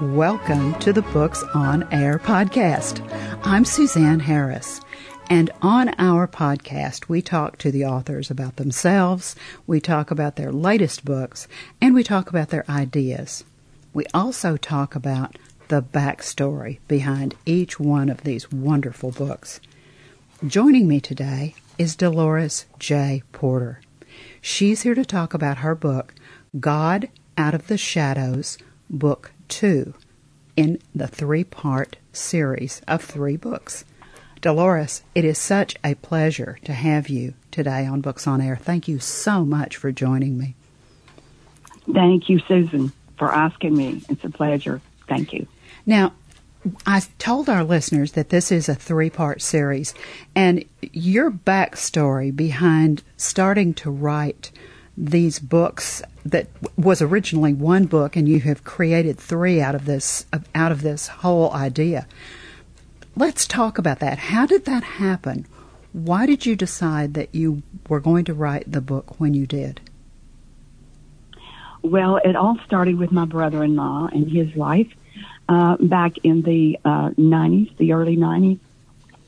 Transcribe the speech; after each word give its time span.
Welcome 0.00 0.76
to 0.80 0.92
the 0.92 1.02
Books 1.02 1.44
on 1.54 1.86
Air 1.92 2.18
podcast. 2.18 3.00
I'm 3.44 3.64
Suzanne 3.64 4.18
Harris. 4.18 4.80
And 5.30 5.52
on 5.62 5.94
our 5.98 6.26
podcast, 6.26 7.08
we 7.08 7.22
talk 7.22 7.58
to 7.58 7.70
the 7.70 7.84
authors 7.84 8.28
about 8.28 8.56
themselves, 8.56 9.36
we 9.68 9.80
talk 9.80 10.10
about 10.10 10.34
their 10.34 10.50
latest 10.50 11.04
books, 11.04 11.46
and 11.80 11.94
we 11.94 12.02
talk 12.02 12.28
about 12.28 12.48
their 12.48 12.68
ideas. 12.68 13.44
We 13.92 14.04
also 14.12 14.56
talk 14.56 14.96
about 14.96 15.38
the 15.68 15.80
backstory 15.80 16.80
behind 16.88 17.36
each 17.46 17.78
one 17.78 18.08
of 18.08 18.24
these 18.24 18.50
wonderful 18.50 19.12
books. 19.12 19.60
Joining 20.44 20.88
me 20.88 21.00
today 21.00 21.54
is 21.78 21.94
Dolores 21.94 22.66
J. 22.80 23.22
Porter. 23.30 23.80
She's 24.40 24.82
here 24.82 24.96
to 24.96 25.04
talk 25.04 25.34
about 25.34 25.58
her 25.58 25.76
book, 25.76 26.14
God 26.58 27.08
Out 27.38 27.54
of 27.54 27.68
the 27.68 27.78
Shadows, 27.78 28.58
Book 28.90 29.30
2, 29.48 29.94
in 30.56 30.78
the 30.94 31.06
three 31.06 31.44
part 31.44 31.96
series 32.12 32.80
of 32.86 33.02
three 33.02 33.36
books. 33.36 33.84
Dolores, 34.40 35.02
it 35.14 35.24
is 35.24 35.38
such 35.38 35.74
a 35.82 35.94
pleasure 35.94 36.58
to 36.64 36.72
have 36.72 37.08
you 37.08 37.34
today 37.50 37.86
on 37.86 38.02
Books 38.02 38.26
on 38.26 38.40
Air. 38.40 38.56
Thank 38.56 38.88
you 38.88 38.98
so 38.98 39.44
much 39.44 39.76
for 39.76 39.90
joining 39.90 40.36
me. 40.36 40.54
Thank 41.90 42.28
you, 42.28 42.38
Susan, 42.40 42.92
for 43.18 43.32
asking 43.32 43.76
me. 43.76 44.02
It's 44.08 44.24
a 44.24 44.30
pleasure. 44.30 44.80
Thank 45.08 45.32
you. 45.32 45.46
Now, 45.86 46.12
I 46.86 47.02
told 47.18 47.48
our 47.48 47.64
listeners 47.64 48.12
that 48.12 48.30
this 48.30 48.50
is 48.50 48.68
a 48.68 48.74
three 48.74 49.10
part 49.10 49.42
series, 49.42 49.94
and 50.34 50.64
your 50.80 51.30
backstory 51.30 52.34
behind 52.34 53.02
starting 53.16 53.74
to 53.74 53.90
write 53.90 54.50
these 54.96 55.38
books 55.38 56.02
that 56.24 56.46
was 56.76 57.02
originally 57.02 57.52
one 57.52 57.86
book 57.86 58.16
and 58.16 58.28
you 58.28 58.40
have 58.40 58.64
created 58.64 59.18
three 59.18 59.60
out 59.60 59.74
of 59.74 59.84
this 59.84 60.26
out 60.54 60.72
of 60.72 60.82
this 60.82 61.08
whole 61.08 61.52
idea. 61.52 62.06
Let's 63.16 63.46
talk 63.46 63.78
about 63.78 64.00
that. 64.00 64.18
How 64.18 64.46
did 64.46 64.64
that 64.64 64.82
happen? 64.84 65.46
Why 65.92 66.26
did 66.26 66.46
you 66.46 66.56
decide 66.56 67.14
that 67.14 67.34
you 67.34 67.62
were 67.88 68.00
going 68.00 68.24
to 68.26 68.34
write 68.34 68.70
the 68.70 68.80
book 68.80 69.20
when 69.20 69.34
you 69.34 69.46
did? 69.46 69.80
Well 71.82 72.16
it 72.24 72.36
all 72.36 72.58
started 72.64 72.96
with 72.96 73.12
my 73.12 73.24
brother-in-law 73.24 74.08
and 74.12 74.30
his 74.30 74.54
life 74.56 74.92
uh, 75.48 75.76
back 75.78 76.18
in 76.22 76.42
the 76.42 76.78
uh, 76.84 77.10
90s, 77.10 77.76
the 77.76 77.92
early 77.92 78.16
90s. 78.16 78.58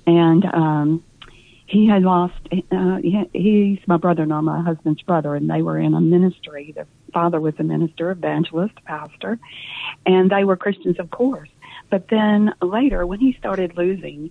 And 0.06 0.45
um, 0.47 1.05
he 1.67 1.86
had 1.89 2.03
lost, 2.03 2.34
uh, 2.70 2.97
he, 2.97 3.28
he's 3.33 3.78
my 3.86 3.97
brother-in-law, 3.97 4.41
my 4.41 4.62
husband's 4.62 5.03
brother, 5.03 5.34
and 5.34 5.50
they 5.50 5.62
were 5.62 5.78
in 5.78 5.95
a 5.95 6.00
ministry. 6.00 6.73
Their 6.75 6.86
father 7.12 7.41
was 7.41 7.55
a 7.58 7.64
minister, 7.64 8.11
evangelist, 8.11 8.75
pastor, 8.84 9.39
and 10.05 10.31
they 10.31 10.45
were 10.45 10.56
Christians, 10.56 10.98
of 11.00 11.11
course. 11.11 11.48
But 11.91 12.08
then 12.08 12.55
later, 12.62 13.05
when 13.05 13.19
he 13.20 13.34
started 13.39 13.77
losing 13.77 14.31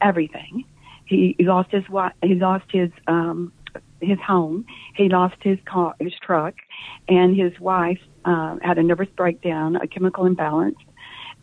everything, 0.00 0.64
he, 1.04 1.34
he 1.38 1.44
lost 1.44 1.70
his 1.70 1.88
wife, 1.88 2.12
he 2.22 2.34
lost 2.34 2.66
his 2.70 2.90
um, 3.06 3.52
his 4.00 4.18
home, 4.20 4.64
he 4.94 5.08
lost 5.08 5.36
his 5.42 5.58
car, 5.64 5.94
his 5.98 6.14
truck, 6.22 6.54
and 7.08 7.36
his 7.36 7.58
wife 7.58 8.00
uh, 8.24 8.56
had 8.62 8.78
a 8.78 8.82
nervous 8.82 9.08
breakdown, 9.16 9.76
a 9.76 9.86
chemical 9.86 10.24
imbalance, 10.24 10.78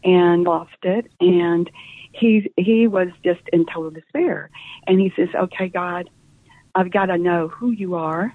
and 0.04 0.44
lost 0.44 0.78
it. 0.84 1.12
And 1.20 1.70
he 2.20 2.52
he 2.58 2.88
was 2.88 3.10
just 3.24 3.42
in 3.52 3.66
total 3.66 3.92
despair. 3.92 4.50
And 4.88 5.00
he 5.00 5.12
says, 5.16 5.30
"Okay, 5.36 5.70
God, 5.70 6.10
I've 6.74 6.92
got 6.92 7.08
to 7.08 7.18
know 7.18 7.48
who 7.48 7.72
you 7.72 7.96
are. 7.96 8.34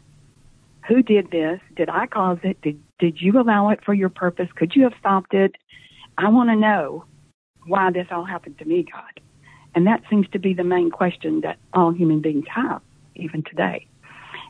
Who 0.89 1.03
did 1.03 1.31
this? 1.31 1.61
Did 1.77 1.89
I 1.89 2.07
cause 2.07 2.39
it? 2.43 2.61
Did 2.63 2.81
did 2.99 3.21
you 3.21 3.41
allow 3.41 3.71
it 3.71 3.85
for 3.85 3.95
your 3.95 4.09
purpose? 4.09 4.49
Could 4.55 4.75
you 4.75 4.85
have 4.85 4.95
stopped 4.99 5.35
it? 5.35 5.57
I 6.19 6.29
want 6.29 6.51
to 6.51 6.57
know 6.57 7.05
why 7.67 7.91
this 7.91 8.09
all 8.11 8.25
happened 8.25 8.59
to 8.59 8.65
me, 8.65 8.85
God." 8.91 9.21
And 9.75 9.87
that 9.87 10.03
seems 10.11 10.29
to 10.31 10.39
be 10.39 10.53
the 10.53 10.65
main 10.65 10.91
question 10.91 11.43
that 11.43 11.59
all 11.73 11.93
human 11.93 12.21
beings 12.21 12.47
have, 12.49 12.83
even 13.15 13.43
today. 13.45 13.87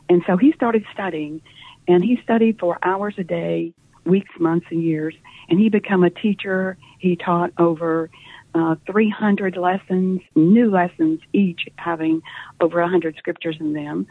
And 0.09 0.23
so 0.25 0.35
he 0.35 0.51
started 0.53 0.83
studying, 0.91 1.41
and 1.87 2.03
he 2.03 2.19
studied 2.23 2.59
for 2.59 2.79
hours 2.81 3.13
a 3.17 3.23
day, 3.23 3.73
weeks, 4.03 4.31
months, 4.39 4.65
and 4.71 4.81
years. 4.81 5.13
And 5.47 5.59
he 5.59 5.69
became 5.69 6.03
a 6.03 6.09
teacher. 6.09 6.75
He 6.97 7.15
taught 7.15 7.51
over 7.57 8.09
uh, 8.53 8.75
300 8.85 9.55
lessons, 9.57 10.21
new 10.35 10.69
lessons 10.69 11.19
each, 11.33 11.61
having 11.77 12.21
over 12.59 12.81
100 12.81 13.15
scriptures 13.17 13.57
in 13.59 13.73
them. 13.73 14.07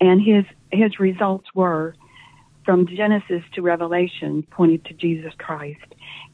And 0.00 0.20
his 0.20 0.44
his 0.70 0.98
results 0.98 1.48
were 1.54 1.94
from 2.64 2.86
Genesis 2.86 3.42
to 3.54 3.62
Revelation 3.62 4.44
pointed 4.50 4.84
to 4.86 4.94
Jesus 4.94 5.32
Christ. 5.38 5.84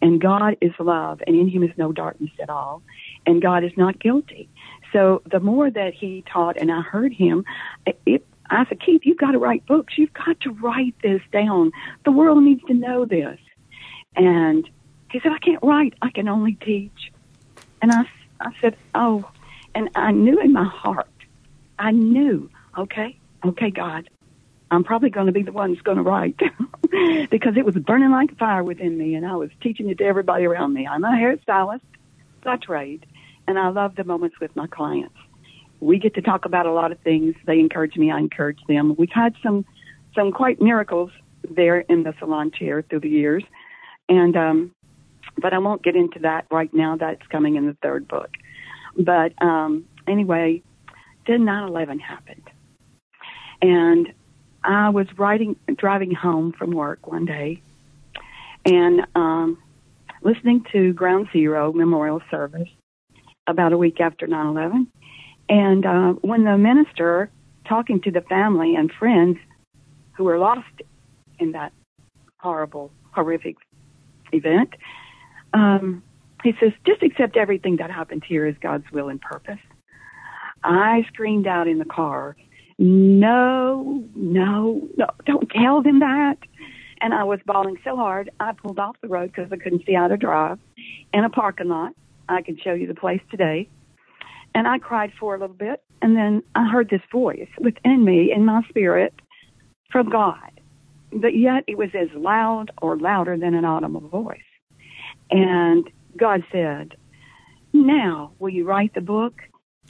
And 0.02 0.20
God 0.20 0.56
is 0.60 0.72
love, 0.78 1.20
and 1.26 1.34
in 1.34 1.48
him 1.48 1.62
is 1.62 1.70
no 1.76 1.92
darkness 1.92 2.30
at 2.41 2.50
all. 2.50 2.82
And 3.26 3.42
God 3.42 3.64
is 3.64 3.72
not 3.76 3.98
guilty. 3.98 4.48
So 4.92 5.22
the 5.30 5.40
more 5.40 5.70
that 5.70 5.94
he 5.94 6.25
taught 6.32 6.56
and 6.58 6.70
I 6.70 6.82
heard 6.82 7.12
him, 7.12 7.44
it, 8.06 8.26
I 8.50 8.64
said, 8.66 8.80
Keith, 8.80 9.02
you've 9.04 9.19
got 9.19 9.32
to 9.32 9.38
write 9.38 9.66
books. 9.66 9.94
You've 9.98 10.12
got 10.12 10.40
to 10.40 10.50
write 10.50 10.94
this 11.02 11.20
down. 11.32 11.72
The 12.04 12.12
world 12.12 12.42
needs 12.42 12.62
to 12.69 12.75
know 12.75 13.04
this. 13.04 13.38
And 14.16 14.69
he 15.10 15.20
said, 15.20 15.32
I 15.32 15.38
can't 15.38 15.62
write. 15.62 15.94
I 16.00 16.10
can 16.10 16.28
only 16.28 16.54
teach. 16.54 17.12
And 17.82 17.92
I, 17.92 18.02
I 18.40 18.50
said, 18.60 18.76
oh, 18.94 19.28
and 19.74 19.90
I 19.94 20.12
knew 20.12 20.40
in 20.40 20.52
my 20.52 20.64
heart, 20.64 21.08
I 21.78 21.92
knew, 21.92 22.50
okay, 22.76 23.18
okay, 23.44 23.70
God, 23.70 24.10
I'm 24.70 24.84
probably 24.84 25.10
going 25.10 25.26
to 25.26 25.32
be 25.32 25.42
the 25.42 25.52
one 25.52 25.72
that's 25.72 25.82
going 25.82 25.96
to 25.96 26.02
write 26.02 26.36
because 27.30 27.56
it 27.56 27.64
was 27.64 27.74
burning 27.74 28.10
like 28.10 28.36
fire 28.38 28.64
within 28.64 28.98
me 28.98 29.14
and 29.14 29.26
I 29.26 29.36
was 29.36 29.50
teaching 29.62 29.88
it 29.88 29.98
to 29.98 30.04
everybody 30.04 30.44
around 30.44 30.74
me. 30.74 30.86
I'm 30.86 31.04
a 31.04 31.08
hairstylist 31.08 31.80
by 32.42 32.56
trade 32.56 33.06
and 33.46 33.58
I 33.58 33.68
love 33.68 33.96
the 33.96 34.04
moments 34.04 34.38
with 34.40 34.54
my 34.56 34.66
clients 34.66 35.14
we 35.80 35.98
get 35.98 36.14
to 36.14 36.22
talk 36.22 36.44
about 36.44 36.66
a 36.66 36.72
lot 36.72 36.92
of 36.92 36.98
things. 37.00 37.34
They 37.46 37.60
encourage 37.60 37.96
me, 37.96 38.10
I 38.10 38.18
encourage 38.18 38.60
them. 38.66 38.94
We've 38.96 39.12
had 39.12 39.34
some 39.42 39.64
some 40.14 40.32
quite 40.32 40.60
miracles 40.60 41.10
there 41.48 41.80
in 41.80 42.02
the 42.02 42.14
salon 42.18 42.50
chair 42.50 42.82
through 42.82 43.00
the 43.00 43.08
years, 43.08 43.44
and 44.08 44.36
um, 44.36 44.74
but 45.41 45.53
I 45.53 45.59
won't 45.59 45.82
get 45.82 45.97
into 45.97 46.21
that 46.21 46.47
right 46.50 46.72
now. 46.72 46.97
That's 46.97 47.26
coming 47.28 47.56
in 47.56 47.66
the 47.66 47.76
third 47.82 48.09
book. 48.09 48.31
But 48.99 49.32
um, 49.43 49.84
anyway, 50.06 50.62
then 51.26 51.41
9/11 51.41 52.00
happened, 52.00 52.50
and 53.62 54.12
I 54.65 54.91
was 54.91 55.06
riding 55.16 55.56
driving 55.76 56.12
home 56.12 56.53
from 56.53 56.72
work 56.72 57.06
one 57.06 57.25
day, 57.25 57.62
and 58.65 59.06
um, 59.15 59.59
listening 60.22 60.65
to 60.72 60.93
Ground 60.93 61.28
Zero 61.32 61.72
memorial 61.72 62.22
service 62.31 62.69
about 63.47 63.72
a 63.72 63.78
week 63.78 64.00
after 64.00 64.26
9/11 64.26 64.87
and 65.49 65.87
uh, 65.87 66.12
when 66.20 66.44
the 66.44 66.59
minister, 66.59 67.31
talking 67.66 68.00
to 68.03 68.10
the 68.10 68.20
family 68.22 68.75
and 68.75 68.93
friends 68.93 69.38
who 70.12 70.25
were 70.25 70.38
lost 70.38 70.82
in 71.38 71.53
that 71.53 71.72
horrible, 72.38 72.91
horrific 73.12 73.56
event, 74.32 74.75
um, 75.53 76.03
he 76.42 76.54
says, 76.60 76.72
just 76.86 77.03
accept 77.03 77.36
everything 77.36 77.76
that 77.76 77.91
happened 77.91 78.25
here 78.26 78.47
as 78.47 78.54
God's 78.60 78.91
will 78.92 79.09
and 79.09 79.20
purpose. 79.20 79.59
I 80.62 81.04
screamed 81.09 81.47
out 81.47 81.69
in 81.69 81.78
the 81.78 81.84
car, 81.84 82.36
no, 82.78 84.04
no, 84.14 84.88
no, 84.97 85.06
don't 85.26 85.50
tell 85.50 85.82
them 85.82 86.00
that. 86.00 86.37
And 87.00 87.14
I 87.14 87.25
was 87.25 87.41
bawling 87.47 87.76
so 87.84 87.97
hard, 87.97 88.31
I 88.41 88.53
pulled 88.53 88.78
off 88.78 88.97
the 89.00 89.08
road 89.08 89.32
because 89.34 89.53
I 89.53 89.56
couldn't 89.56 89.84
see 89.87 89.94
how 89.94 90.08
to 90.08 90.16
drive 90.16 90.58
in 91.12 91.25
a 91.25 91.31
parking 91.31 91.69
lot. 91.69 91.92
I 92.28 92.42
can 92.42 92.58
show 92.58 92.72
you 92.72 92.87
the 92.87 92.94
place 92.94 93.20
today. 93.31 93.69
And 94.54 94.66
I 94.66 94.78
cried 94.78 95.12
for 95.19 95.34
a 95.34 95.38
little 95.38 95.54
bit, 95.54 95.82
and 96.03 96.16
then 96.16 96.42
I 96.54 96.69
heard 96.69 96.91
this 96.91 97.03
voice 97.12 97.48
within 97.58 98.04
me 98.04 98.32
in 98.32 98.44
my 98.44 98.62
spirit 98.69 99.14
from 99.91 100.10
God. 100.10 100.60
But 101.12 101.37
yet 101.37 101.64
it 101.66 101.78
was 101.78 101.91
as 101.94 102.08
loud 102.14 102.70
or 102.82 102.97
louder 102.97 103.37
than 103.37 103.54
an 103.54 103.64
audible 103.64 104.08
voice. 104.08 104.41
And 105.30 105.88
God 106.16 106.44
said, 106.50 106.96
Now, 107.72 108.32
will 108.38 108.50
you 108.50 108.64
write 108.64 108.94
the 108.94 109.00
book? 109.00 109.42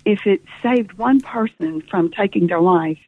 If 0.05 0.27
it 0.27 0.43
saved 0.63 0.95
one 0.95 1.21
person 1.21 1.83
from 1.91 2.11
taking 2.11 2.47
their 2.47 2.61
life 2.61 2.99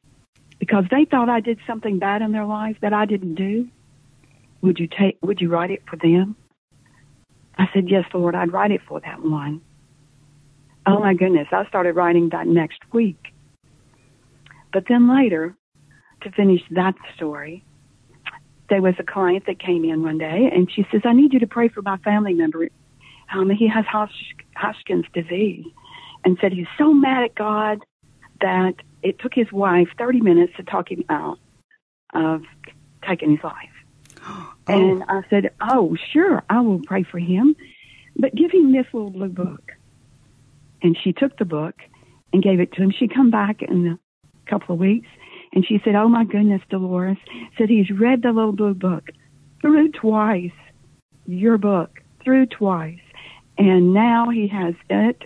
because 0.58 0.84
they 0.90 1.04
thought 1.04 1.28
I 1.28 1.40
did 1.40 1.58
something 1.66 1.98
bad 1.98 2.20
in 2.20 2.32
their 2.32 2.44
life 2.44 2.76
that 2.82 2.92
I 2.92 3.06
didn't 3.06 3.36
do, 3.36 3.68
would 4.60 4.78
you 4.78 4.86
take 4.86 5.18
would 5.22 5.40
you 5.40 5.48
write 5.48 5.70
it 5.70 5.82
for 5.88 5.96
them? 5.96 6.36
I 7.56 7.68
said, 7.72 7.88
Yes, 7.88 8.04
Lord, 8.12 8.34
I'd 8.34 8.52
write 8.52 8.70
it 8.70 8.82
for 8.86 9.00
that 9.00 9.22
one. 9.22 9.62
Oh 10.86 10.98
my 10.98 11.14
goodness, 11.14 11.48
I 11.52 11.66
started 11.66 11.94
writing 11.94 12.30
that 12.30 12.46
next 12.46 12.80
week. 12.92 13.32
But 14.72 14.84
then 14.88 15.08
later, 15.14 15.54
to 16.22 16.30
finish 16.30 16.62
that 16.70 16.94
story, 17.16 17.64
there 18.70 18.80
was 18.80 18.94
a 18.98 19.02
client 19.02 19.44
that 19.46 19.58
came 19.58 19.84
in 19.84 20.02
one 20.02 20.16
day 20.16 20.48
and 20.52 20.70
she 20.70 20.86
says, 20.90 21.02
I 21.04 21.12
need 21.12 21.32
you 21.32 21.40
to 21.40 21.46
pray 21.46 21.68
for 21.68 21.82
my 21.82 21.98
family 21.98 22.32
member. 22.32 22.68
Um, 23.32 23.50
he 23.50 23.68
has 23.68 23.84
Hodgkin's 24.56 25.04
disease 25.12 25.66
and 26.24 26.38
said 26.40 26.52
he's 26.52 26.66
so 26.78 26.94
mad 26.94 27.24
at 27.24 27.34
God 27.34 27.80
that 28.40 28.74
it 29.02 29.18
took 29.18 29.34
his 29.34 29.50
wife 29.52 29.88
30 29.98 30.20
minutes 30.20 30.52
to 30.56 30.62
talk 30.62 30.90
him 30.90 31.04
out 31.08 31.38
of 32.14 32.42
taking 33.06 33.32
his 33.32 33.44
life. 33.44 33.54
Oh. 34.68 34.74
And 34.74 35.02
I 35.08 35.22
said, 35.30 35.50
Oh, 35.60 35.96
sure, 36.12 36.44
I 36.48 36.60
will 36.60 36.80
pray 36.80 37.02
for 37.02 37.18
him. 37.18 37.56
But 38.14 38.34
give 38.34 38.52
him 38.52 38.72
this 38.72 38.86
little 38.92 39.10
blue 39.10 39.30
book. 39.30 39.72
And 40.82 40.96
she 41.02 41.12
took 41.12 41.36
the 41.38 41.46
book 41.46 41.74
and 42.32 42.42
gave 42.42 42.60
it 42.60 42.72
to 42.74 42.82
him. 42.82 42.92
She 42.96 43.08
come 43.08 43.30
back 43.30 43.62
in 43.62 43.86
a 43.88 44.50
couple 44.50 44.74
of 44.74 44.78
weeks 44.78 45.08
and 45.52 45.64
she 45.66 45.80
said, 45.84 45.94
Oh 45.94 46.08
my 46.08 46.24
goodness, 46.24 46.62
Dolores, 46.70 47.18
said 47.58 47.68
he's 47.68 47.90
read 47.90 48.22
the 48.22 48.32
little 48.32 48.52
blue 48.52 48.74
book 48.74 49.10
through 49.60 49.90
twice, 49.92 50.52
your 51.26 51.58
book, 51.58 52.00
through 52.22 52.46
twice. 52.46 53.00
And 53.58 53.92
now 53.92 54.30
he 54.30 54.48
has 54.48 54.74
it 54.88 55.22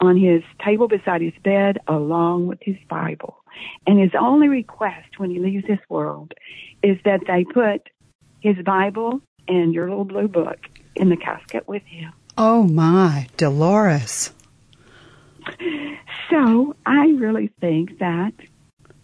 on 0.00 0.16
his 0.16 0.42
table 0.64 0.88
beside 0.88 1.22
his 1.22 1.32
bed 1.42 1.78
along 1.86 2.46
with 2.46 2.58
his 2.60 2.76
Bible. 2.88 3.36
And 3.86 4.00
his 4.00 4.10
only 4.18 4.48
request 4.48 5.18
when 5.18 5.30
he 5.30 5.38
leaves 5.38 5.66
this 5.66 5.78
world 5.88 6.34
is 6.82 6.98
that 7.04 7.20
they 7.26 7.44
put 7.44 7.88
his 8.40 8.56
Bible 8.64 9.20
and 9.46 9.72
your 9.72 9.88
little 9.88 10.04
blue 10.04 10.28
book 10.28 10.58
in 10.96 11.08
the 11.08 11.16
casket 11.16 11.68
with 11.68 11.84
him. 11.84 12.12
Oh 12.36 12.64
my, 12.64 13.28
Dolores. 13.36 14.32
So 16.30 16.76
I 16.84 17.08
really 17.10 17.50
think 17.60 17.98
that 17.98 18.32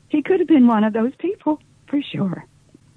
he 0.09 0.23
could 0.23 0.41
have 0.41 0.49
been 0.49 0.67
one 0.67 0.85
of 0.85 0.93
those 0.93 1.13
people 1.19 1.61
for 1.87 2.01
sure. 2.03 2.45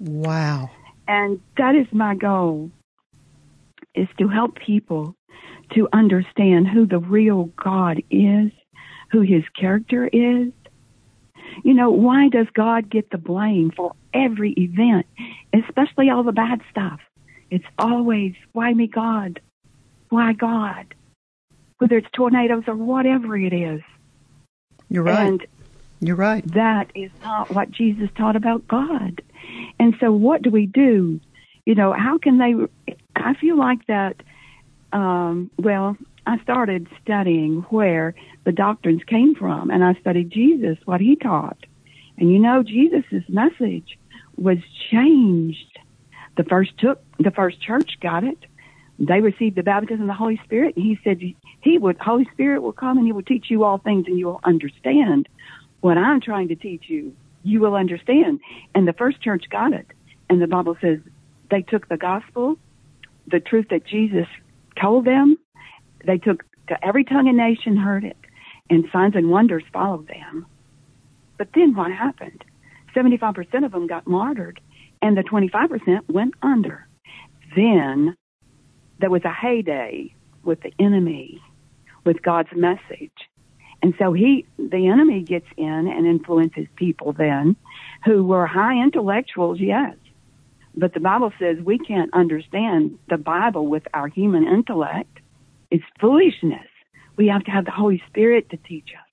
Wow. 0.00 0.70
And 1.06 1.40
that 1.56 1.74
is 1.74 1.86
my 1.92 2.14
goal 2.14 2.70
is 3.94 4.08
to 4.18 4.28
help 4.28 4.56
people 4.56 5.14
to 5.74 5.88
understand 5.92 6.68
who 6.68 6.86
the 6.86 6.98
real 6.98 7.44
God 7.62 8.02
is, 8.10 8.50
who 9.10 9.20
his 9.20 9.44
character 9.58 10.06
is. 10.06 10.52
You 11.64 11.74
know, 11.74 11.90
why 11.90 12.28
does 12.28 12.46
God 12.54 12.88
get 12.88 13.10
the 13.10 13.18
blame 13.18 13.70
for 13.76 13.92
every 14.14 14.52
event, 14.52 15.06
especially 15.52 16.08
all 16.08 16.22
the 16.22 16.32
bad 16.32 16.62
stuff? 16.70 17.00
It's 17.50 17.64
always, 17.78 18.34
why 18.52 18.72
me, 18.72 18.86
God? 18.86 19.40
Why 20.08 20.32
God? 20.32 20.94
Whether 21.78 21.98
it's 21.98 22.08
tornadoes 22.14 22.64
or 22.66 22.74
whatever 22.74 23.36
it 23.36 23.52
is. 23.52 23.82
You're 24.88 25.02
right. 25.02 25.26
And 25.26 25.46
You're 26.02 26.16
right. 26.16 26.44
That 26.52 26.90
is 26.96 27.12
not 27.22 27.54
what 27.54 27.70
Jesus 27.70 28.10
taught 28.16 28.34
about 28.34 28.66
God. 28.66 29.22
And 29.78 29.94
so 30.00 30.10
what 30.10 30.42
do 30.42 30.50
we 30.50 30.66
do? 30.66 31.20
You 31.64 31.76
know, 31.76 31.92
how 31.92 32.18
can 32.18 32.38
they, 32.38 32.54
I 33.14 33.34
feel 33.34 33.56
like 33.56 33.86
that, 33.86 34.16
um, 34.92 35.48
well, 35.58 35.96
I 36.26 36.42
started 36.42 36.88
studying 37.02 37.64
where 37.70 38.16
the 38.44 38.50
doctrines 38.50 39.02
came 39.06 39.36
from 39.36 39.70
and 39.70 39.84
I 39.84 39.94
studied 39.94 40.30
Jesus, 40.30 40.76
what 40.86 41.00
he 41.00 41.14
taught. 41.14 41.58
And 42.18 42.32
you 42.32 42.40
know, 42.40 42.64
Jesus' 42.64 43.22
message 43.28 43.96
was 44.36 44.58
changed 44.90 45.78
the 46.36 46.44
first 46.44 46.76
took 46.78 47.02
the 47.18 47.30
first 47.30 47.60
church 47.60 47.98
got 48.00 48.24
it. 48.24 48.38
They 48.98 49.20
received 49.20 49.56
the 49.56 49.62
baptism 49.62 50.02
of 50.02 50.06
the 50.06 50.14
Holy 50.14 50.40
Spirit, 50.44 50.76
and 50.76 50.84
he 50.84 50.98
said 51.02 51.20
he 51.60 51.78
would 51.78 51.98
Holy 51.98 52.26
Spirit 52.32 52.62
will 52.62 52.72
come 52.72 52.98
and 52.98 53.06
he 53.06 53.12
will 53.12 53.22
teach 53.22 53.46
you 53.50 53.64
all 53.64 53.78
things, 53.78 54.06
and 54.06 54.18
you 54.18 54.26
will 54.26 54.40
understand 54.44 55.28
what 55.82 55.98
I'm 55.98 56.22
trying 56.22 56.48
to 56.48 56.54
teach 56.54 56.84
you. 56.86 57.14
You 57.42 57.60
will 57.60 57.74
understand. 57.74 58.40
And 58.74 58.88
the 58.88 58.94
first 58.94 59.20
church 59.20 59.44
got 59.50 59.74
it, 59.74 59.86
and 60.30 60.40
the 60.40 60.46
Bible 60.46 60.76
says 60.80 60.98
they 61.50 61.60
took 61.60 61.88
the 61.88 61.98
gospel, 61.98 62.56
the 63.26 63.40
truth 63.40 63.66
that 63.70 63.84
Jesus 63.86 64.26
told 64.80 65.04
them. 65.04 65.36
They 66.06 66.16
took 66.16 66.44
to 66.68 66.82
every 66.82 67.04
tongue 67.04 67.28
and 67.28 67.36
nation 67.36 67.76
heard 67.76 68.04
it, 68.04 68.16
and 68.70 68.86
signs 68.90 69.14
and 69.14 69.30
wonders 69.30 69.64
followed 69.72 70.08
them. 70.08 70.46
But 71.36 71.48
then 71.54 71.74
what 71.74 71.92
happened? 71.92 72.44
75% 72.94 73.64
of 73.64 73.72
them 73.72 73.86
got 73.86 74.06
martyred 74.06 74.60
and 75.02 75.16
the 75.16 75.22
25% 75.22 76.08
went 76.08 76.34
under. 76.42 76.86
Then 77.56 78.16
there 79.00 79.10
was 79.10 79.24
a 79.24 79.32
heyday 79.32 80.14
with 80.44 80.60
the 80.62 80.72
enemy, 80.78 81.42
with 82.06 82.22
God's 82.22 82.50
message. 82.54 83.12
And 83.82 83.94
so 83.98 84.12
he, 84.12 84.46
the 84.58 84.86
enemy 84.88 85.22
gets 85.22 85.46
in 85.56 85.66
and 85.66 86.06
influences 86.06 86.66
people 86.76 87.12
then 87.12 87.56
who 88.04 88.24
were 88.24 88.46
high 88.46 88.80
intellectuals, 88.80 89.58
yes. 89.60 89.96
But 90.74 90.94
the 90.94 91.00
Bible 91.00 91.32
says 91.38 91.58
we 91.58 91.78
can't 91.78 92.12
understand 92.14 92.98
the 93.08 93.18
Bible 93.18 93.66
with 93.66 93.82
our 93.92 94.08
human 94.08 94.46
intellect. 94.46 95.18
It's 95.70 95.84
foolishness. 96.00 96.68
We 97.16 97.26
have 97.28 97.44
to 97.44 97.50
have 97.50 97.64
the 97.64 97.72
Holy 97.72 98.02
Spirit 98.08 98.50
to 98.50 98.56
teach 98.56 98.90
us. 98.94 99.08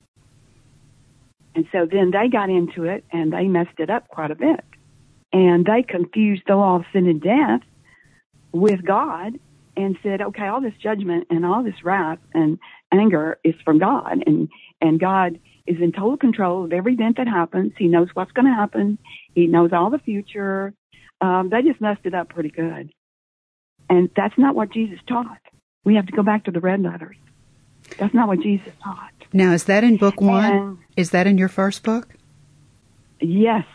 And 1.56 1.66
so 1.72 1.88
then 1.92 2.12
they 2.12 2.30
got 2.30 2.50
into 2.50 2.86
it 2.86 3.04
and 3.12 3.34
they 3.34 3.48
messed 3.48 3.80
it 3.80 3.90
up 3.90 4.08
quite 4.08 4.32
a 4.32 4.36
bit 4.36 4.64
and 5.32 5.66
they 5.66 5.84
confused 5.84 6.44
the 6.48 6.56
law 6.56 6.78
of 6.78 6.86
sin 6.94 7.08
and 7.08 7.22
death 7.22 7.62
with 8.52 8.86
God 8.86 9.40
and 9.80 9.98
said, 10.04 10.22
okay, 10.22 10.48
all 10.48 10.60
this 10.60 10.74
judgment 10.84 11.28
and 11.30 11.46
all 11.46 11.64
this 11.64 11.84
wrath 11.86 12.20
and 12.34 12.60
anger 12.92 13.40
is 13.46 13.56
from 13.64 13.80
God 13.80 14.22
and, 14.26 14.50
and 14.82 15.00
God 15.00 15.40
is 15.66 15.78
in 15.82 15.94
total 15.94 16.18
control 16.18 16.66
of 16.66 16.74
every 16.74 16.96
event 16.96 17.16
that 17.18 17.28
happens. 17.28 17.72
He 17.78 17.88
knows 17.88 18.10
what's 18.14 18.32
going 18.34 18.48
to 18.48 18.54
happen. 18.54 18.98
He 19.34 19.48
knows 19.48 19.72
all 19.72 19.90
the 19.90 20.00
future. 20.00 20.74
Um, 21.22 21.50
they 21.50 21.62
just 21.62 21.80
messed 21.80 22.02
it 22.04 22.14
up 22.14 22.30
pretty 22.30 22.50
good. 22.50 22.92
And 23.90 24.10
that's 24.16 24.38
not 24.38 24.54
what 24.54 24.72
Jesus 24.74 25.00
taught. 25.08 25.40
We 25.86 25.96
have 25.96 26.08
to 26.08 26.12
go 26.12 26.24
back 26.24 26.46
to 26.46 26.52
the 26.52 26.60
red 26.60 26.82
letters. 26.82 27.16
That's 27.98 28.14
not 28.14 28.28
what 28.28 28.42
Jesus 28.42 28.74
taught. 28.84 29.14
Now, 29.32 29.54
is 29.54 29.64
that 29.66 29.86
in 29.86 29.96
book 29.96 30.20
one? 30.20 30.54
And, 30.54 30.78
is 30.98 31.12
that 31.12 31.26
in 31.26 31.38
your 31.38 31.48
first 31.48 31.84
book? 31.84 32.10
Yes. 33.22 33.66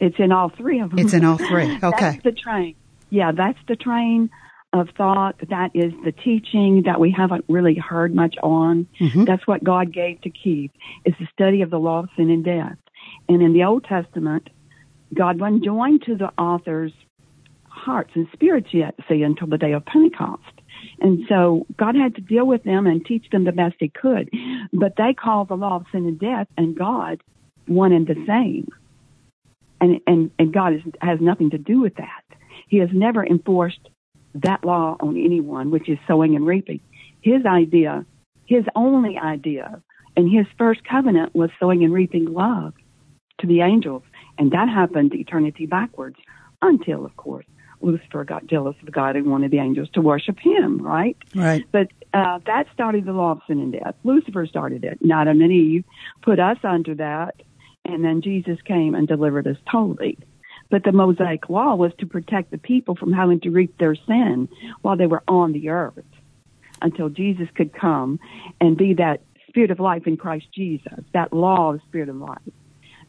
It's 0.00 0.16
in 0.18 0.32
all 0.32 0.50
three 0.50 0.80
of 0.80 0.90
them. 0.90 0.98
It's 0.98 1.14
in 1.14 1.24
all 1.24 1.38
three. 1.48 1.78
Okay. 1.82 2.10
that's 2.10 2.22
the 2.22 2.32
train. 2.32 2.74
Yeah, 3.08 3.32
that's 3.32 3.58
the 3.66 3.76
train 3.76 4.30
of 4.76 4.90
thought. 4.96 5.36
That 5.48 5.70
is 5.74 5.92
the 6.04 6.12
teaching 6.12 6.82
that 6.84 7.00
we 7.00 7.10
haven't 7.10 7.44
really 7.48 7.74
heard 7.74 8.14
much 8.14 8.36
on. 8.42 8.86
Mm-hmm. 9.00 9.24
That's 9.24 9.46
what 9.46 9.64
God 9.64 9.92
gave 9.92 10.20
to 10.22 10.30
keep. 10.30 10.72
It's 11.04 11.18
the 11.18 11.28
study 11.32 11.62
of 11.62 11.70
the 11.70 11.78
law 11.78 12.00
of 12.00 12.08
sin 12.16 12.30
and 12.30 12.44
death. 12.44 12.76
And 13.28 13.42
in 13.42 13.52
the 13.52 13.64
Old 13.64 13.84
Testament, 13.84 14.50
God 15.14 15.40
wasn't 15.40 15.64
joined 15.64 16.02
to 16.02 16.16
the 16.16 16.32
author's 16.38 16.92
hearts 17.64 18.10
and 18.14 18.26
spirits 18.32 18.68
yet, 18.72 18.94
see, 19.08 19.22
until 19.22 19.46
the 19.46 19.58
day 19.58 19.72
of 19.72 19.84
Pentecost. 19.84 20.42
And 21.00 21.20
so 21.28 21.66
God 21.76 21.94
had 21.94 22.14
to 22.16 22.20
deal 22.20 22.46
with 22.46 22.64
them 22.64 22.86
and 22.86 23.04
teach 23.04 23.28
them 23.30 23.44
the 23.44 23.52
best 23.52 23.76
he 23.78 23.88
could. 23.88 24.30
But 24.72 24.94
they 24.96 25.14
called 25.14 25.48
the 25.48 25.56
law 25.56 25.76
of 25.76 25.86
sin 25.92 26.06
and 26.06 26.18
death 26.18 26.48
and 26.56 26.76
God 26.76 27.22
one 27.66 27.92
and 27.92 28.06
the 28.06 28.14
same 28.26 28.68
and 29.80 30.00
and 30.06 30.30
and 30.38 30.52
God 30.52 30.74
is, 30.74 30.82
has 31.00 31.20
nothing 31.20 31.50
to 31.50 31.58
do 31.58 31.80
with 31.80 31.96
that. 31.96 32.24
He 32.68 32.78
has 32.78 32.88
never 32.92 33.24
enforced 33.24 33.88
that 34.42 34.64
law 34.64 34.96
on 35.00 35.16
anyone, 35.16 35.70
which 35.70 35.88
is 35.88 35.98
sowing 36.06 36.36
and 36.36 36.46
reaping. 36.46 36.80
His 37.20 37.44
idea, 37.44 38.04
his 38.46 38.64
only 38.74 39.18
idea, 39.18 39.82
and 40.16 40.30
his 40.30 40.46
first 40.58 40.84
covenant 40.84 41.34
was 41.34 41.50
sowing 41.60 41.84
and 41.84 41.92
reaping 41.92 42.26
love 42.32 42.74
to 43.40 43.46
the 43.46 43.60
angels, 43.60 44.02
and 44.38 44.50
that 44.52 44.68
happened 44.68 45.14
eternity 45.14 45.66
backwards 45.66 46.16
until, 46.62 47.04
of 47.04 47.16
course, 47.16 47.44
Lucifer 47.82 48.24
got 48.24 48.46
jealous 48.46 48.76
of 48.82 48.90
God 48.90 49.16
and 49.16 49.26
wanted 49.26 49.50
the 49.50 49.58
angels 49.58 49.90
to 49.90 50.00
worship 50.00 50.38
him, 50.38 50.80
right? 50.80 51.16
Right. 51.34 51.64
But 51.70 51.88
uh, 52.14 52.40
that 52.46 52.66
started 52.72 53.04
the 53.04 53.12
law 53.12 53.32
of 53.32 53.40
sin 53.46 53.60
and 53.60 53.72
death. 53.72 53.94
Lucifer 54.02 54.46
started 54.46 54.82
it. 54.82 54.98
Not 55.02 55.28
Adam 55.28 55.42
and 55.42 55.52
Eve 55.52 55.84
put 56.22 56.40
us 56.40 56.56
under 56.64 56.94
that 56.94 57.34
and 57.86 58.04
then 58.04 58.20
Jesus 58.20 58.58
came 58.64 58.94
and 58.94 59.06
delivered 59.06 59.46
us 59.46 59.56
totally. 59.70 60.18
But 60.70 60.84
the 60.84 60.92
Mosaic 60.92 61.48
law 61.48 61.74
was 61.74 61.92
to 61.98 62.06
protect 62.06 62.50
the 62.50 62.58
people 62.58 62.96
from 62.96 63.12
having 63.12 63.40
to 63.40 63.50
reap 63.50 63.78
their 63.78 63.94
sin 63.94 64.48
while 64.82 64.96
they 64.96 65.06
were 65.06 65.22
on 65.28 65.52
the 65.52 65.68
earth 65.68 66.04
until 66.82 67.08
Jesus 67.08 67.48
could 67.54 67.72
come 67.72 68.18
and 68.60 68.76
be 68.76 68.94
that 68.94 69.22
spirit 69.48 69.70
of 69.70 69.80
life 69.80 70.06
in 70.06 70.16
Christ 70.16 70.46
Jesus, 70.52 71.04
that 71.12 71.32
law 71.32 71.72
of 71.72 71.80
spirit 71.88 72.08
of 72.08 72.16
life 72.16 72.38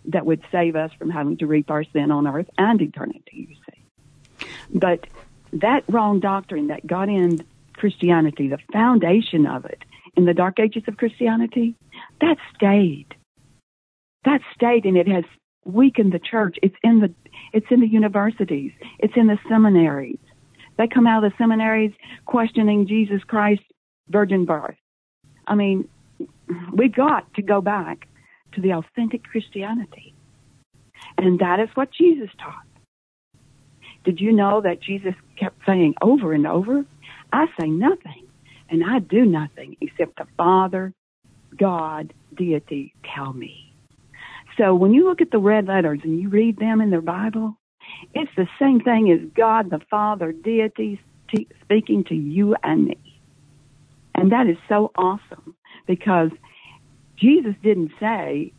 that 0.06 0.26
would 0.26 0.42
save 0.52 0.76
us 0.76 0.92
from 0.98 1.10
having 1.10 1.38
to 1.38 1.48
reap 1.48 1.70
our 1.70 1.84
sin 1.84 2.12
on 2.12 2.28
earth 2.28 2.50
and 2.58 2.82
eternity, 2.82 3.48
you 3.50 3.56
see. 3.56 4.48
But 4.74 5.08
that 5.54 5.84
wrong 5.90 6.20
doctrine 6.20 6.68
that 6.68 6.88
got 6.88 7.10
in 7.10 7.40
Christianity, 7.74 8.48
the 8.48 8.60
foundation 8.72 9.46
of 9.46 9.66
it 9.66 9.84
in 10.16 10.26
the 10.26 10.34
dark 10.34 10.60
ages 10.60 10.84
of 10.88 10.98
Christianity, 10.98 11.76
that 12.22 12.38
stayed 12.56 13.16
that 14.28 14.42
state 14.54 14.86
and 14.86 14.98
it 14.98 15.08
has 15.08 15.24
weakened 15.68 16.14
the 16.14 16.20
church. 16.20 16.58
It's 16.62 16.76
in 16.84 17.00
the 17.00 17.14
it's 17.54 17.68
in 17.70 17.82
the 17.82 17.88
universities. 17.88 18.72
It's 19.00 19.14
in 19.16 19.28
the 19.28 19.38
seminaries. 19.50 20.20
They 20.78 20.88
come 20.88 21.08
out 21.08 21.24
of 21.24 21.32
the 21.32 21.38
seminaries 21.38 21.92
questioning 22.26 22.88
Jesus 22.88 23.24
Christ 23.24 23.62
virgin 24.10 24.46
birth. 24.46 24.76
I 25.46 25.56
mean, 25.56 25.88
we 26.74 26.88
got 26.88 27.34
to 27.36 27.42
go 27.42 27.62
back 27.62 28.08
to 28.54 28.62
the 28.62 28.74
authentic 28.74 29.24
Christianity. 29.24 30.14
And 31.18 31.40
that 31.40 31.60
is 31.60 31.70
what 31.76 31.92
Jesus 31.92 32.30
taught. 32.40 32.66
Did 34.04 34.22
you 34.22 34.32
know 34.32 34.62
that 34.62 34.82
Jesus 34.82 35.16
kept 35.38 35.66
saying 35.66 35.96
over 36.02 36.32
and 36.32 36.48
over, 36.48 36.86
I 37.34 37.48
say 37.60 37.68
nothing 37.68 38.28
and 38.70 38.84
I 38.84 39.00
do 39.00 39.26
nothing 39.26 39.76
except 39.82 40.18
the 40.18 40.28
Father, 40.38 40.94
God, 41.58 42.14
deity 42.36 42.94
tell 43.16 43.34
me. 43.34 43.67
So 44.58 44.76
when 44.76 44.94
you 44.94 45.06
look 45.08 45.22
at 45.22 45.32
the 45.32 45.40
red 45.40 45.68
letters 45.68 46.00
and 46.04 46.20
you 46.20 46.30
read 46.30 46.58
them 46.58 46.82
in 46.82 46.90
their 46.90 47.02
Bible, 47.02 47.58
It's 48.14 48.32
the 48.36 48.48
same 48.60 48.80
thing 48.82 49.12
as 49.12 49.30
God 49.36 49.70
the 49.70 49.80
Father, 49.90 50.32
deity, 50.32 51.00
speaking 51.64 52.04
to 52.06 52.16
you 52.16 52.56
and 52.64 52.86
me. 52.86 53.22
And 54.16 54.32
that 54.32 54.48
is 54.48 54.58
so 54.68 54.92
awesome 54.96 55.56
because 55.86 56.32
Jesus 57.18 57.54
didn't 57.62 57.92
say 58.00 58.54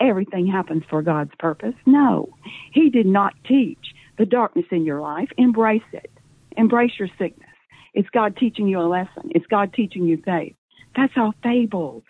everything 0.00 0.46
happens 0.46 0.84
for 0.88 1.02
God's 1.02 1.34
purpose. 1.38 1.74
No, 1.86 2.30
he 2.72 2.90
did 2.90 3.06
not 3.06 3.34
teach 3.46 3.94
the 4.18 4.26
darkness 4.26 4.66
in 4.70 4.84
your 4.84 5.00
life. 5.00 5.28
Embrace 5.36 5.82
it. 5.92 6.10
Embrace 6.56 6.92
your 6.98 7.08
sickness. 7.18 7.48
It's 7.94 8.08
God 8.10 8.36
teaching 8.36 8.68
you 8.68 8.80
a 8.80 8.88
lesson. 8.88 9.30
It's 9.30 9.46
God 9.46 9.72
teaching 9.72 10.04
you 10.04 10.20
faith. 10.24 10.56
That's 10.96 11.12
all 11.16 11.34
fables. 11.42 12.02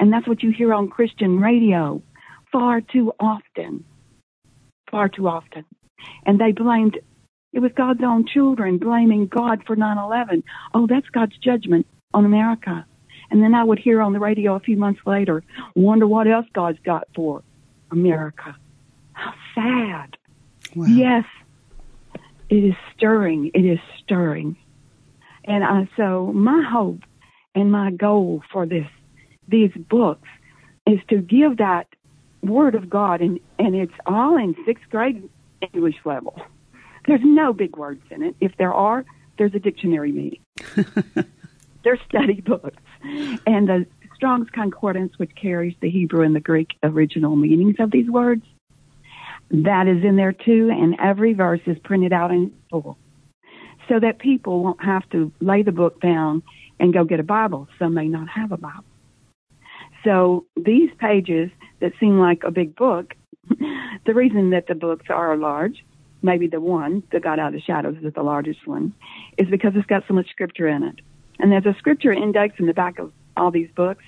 And 0.00 0.12
that's 0.12 0.28
what 0.28 0.42
you 0.42 0.50
hear 0.50 0.72
on 0.72 0.88
Christian 0.88 1.40
radio 1.40 2.02
far 2.52 2.80
too 2.80 3.12
often. 3.18 3.84
Far 4.90 5.08
too 5.08 5.28
often. 5.28 5.64
And 6.24 6.40
they 6.40 6.52
blamed, 6.52 6.98
it 7.52 7.60
was 7.60 7.72
God's 7.76 8.02
own 8.02 8.26
children 8.26 8.78
blaming 8.78 9.26
God 9.26 9.62
for 9.66 9.76
9 9.76 9.98
11. 9.98 10.42
Oh, 10.74 10.86
that's 10.86 11.08
God's 11.08 11.36
judgment 11.38 11.86
on 12.14 12.24
America. 12.24 12.86
And 13.30 13.42
then 13.42 13.54
I 13.54 13.64
would 13.64 13.78
hear 13.78 14.00
on 14.00 14.12
the 14.12 14.20
radio 14.20 14.54
a 14.54 14.60
few 14.60 14.76
months 14.76 15.00
later, 15.04 15.42
wonder 15.74 16.06
what 16.06 16.26
else 16.26 16.46
God's 16.54 16.78
got 16.84 17.06
for 17.14 17.42
America. 17.90 18.56
How 19.12 19.34
sad. 19.54 20.16
Wow. 20.74 20.86
Yes, 20.86 21.24
it 22.48 22.64
is 22.64 22.74
stirring. 22.96 23.50
It 23.54 23.64
is 23.64 23.78
stirring. 24.02 24.56
And 25.44 25.64
uh, 25.64 25.90
so 25.96 26.32
my 26.32 26.62
hope 26.70 27.00
and 27.54 27.72
my 27.72 27.90
goal 27.90 28.42
for 28.52 28.66
this, 28.66 28.86
these 29.46 29.72
books 29.88 30.28
is 30.86 30.98
to 31.08 31.18
give 31.18 31.58
that 31.58 31.86
word 32.42 32.74
of 32.74 32.88
God 32.88 33.20
and, 33.20 33.40
and 33.58 33.74
it's 33.74 33.92
all 34.06 34.36
in 34.36 34.54
sixth 34.64 34.88
grade 34.90 35.28
English 35.72 35.96
level. 36.04 36.40
There's 37.06 37.20
no 37.24 37.52
big 37.52 37.76
words 37.76 38.02
in 38.10 38.22
it. 38.22 38.36
If 38.40 38.56
there 38.58 38.72
are, 38.72 39.04
there's 39.38 39.54
a 39.54 39.58
dictionary 39.58 40.12
meeting. 40.12 40.40
They're 41.84 41.98
study 42.08 42.40
books. 42.40 42.82
And 43.46 43.68
the 43.68 43.86
Strong's 44.14 44.50
Concordance, 44.50 45.16
which 45.16 45.30
carries 45.40 45.74
the 45.80 45.88
Hebrew 45.88 46.24
and 46.24 46.34
the 46.34 46.40
Greek 46.40 46.70
original 46.82 47.36
meanings 47.36 47.76
of 47.78 47.90
these 47.90 48.10
words, 48.10 48.44
that 49.50 49.86
is 49.86 50.04
in 50.04 50.16
there 50.16 50.32
too, 50.32 50.70
and 50.70 50.96
every 51.00 51.32
verse 51.32 51.60
is 51.66 51.78
printed 51.78 52.12
out 52.12 52.30
in 52.30 52.52
full. 52.70 52.98
So 53.88 53.98
that 54.00 54.18
people 54.18 54.62
won't 54.62 54.84
have 54.84 55.08
to 55.10 55.32
lay 55.40 55.62
the 55.62 55.72
book 55.72 56.00
down 56.00 56.42
and 56.78 56.92
go 56.92 57.04
get 57.04 57.20
a 57.20 57.24
Bible. 57.24 57.68
Some 57.78 57.94
may 57.94 58.08
not 58.08 58.28
have 58.28 58.52
a 58.52 58.58
Bible. 58.58 58.84
So 60.04 60.46
these 60.56 60.90
pages 60.98 61.50
that 61.80 61.92
seem 62.00 62.18
like 62.18 62.42
a 62.44 62.50
big 62.50 62.76
book, 62.76 63.14
the 64.06 64.14
reason 64.14 64.50
that 64.50 64.66
the 64.66 64.74
books 64.74 65.06
are 65.08 65.36
large, 65.36 65.84
maybe 66.22 66.46
the 66.46 66.60
one 66.60 67.02
that 67.12 67.22
got 67.22 67.38
out 67.38 67.48
of 67.48 67.54
the 67.54 67.60
shadows 67.60 67.96
is 68.02 68.12
the 68.12 68.22
largest 68.22 68.66
one, 68.66 68.92
is 69.36 69.48
because 69.48 69.72
it's 69.74 69.86
got 69.86 70.04
so 70.08 70.14
much 70.14 70.28
scripture 70.30 70.68
in 70.68 70.82
it. 70.82 71.00
And 71.38 71.52
there's 71.52 71.66
a 71.66 71.76
scripture 71.78 72.12
index 72.12 72.58
in 72.58 72.66
the 72.66 72.74
back 72.74 72.98
of 72.98 73.12
all 73.36 73.50
these 73.50 73.70
books, 73.74 74.04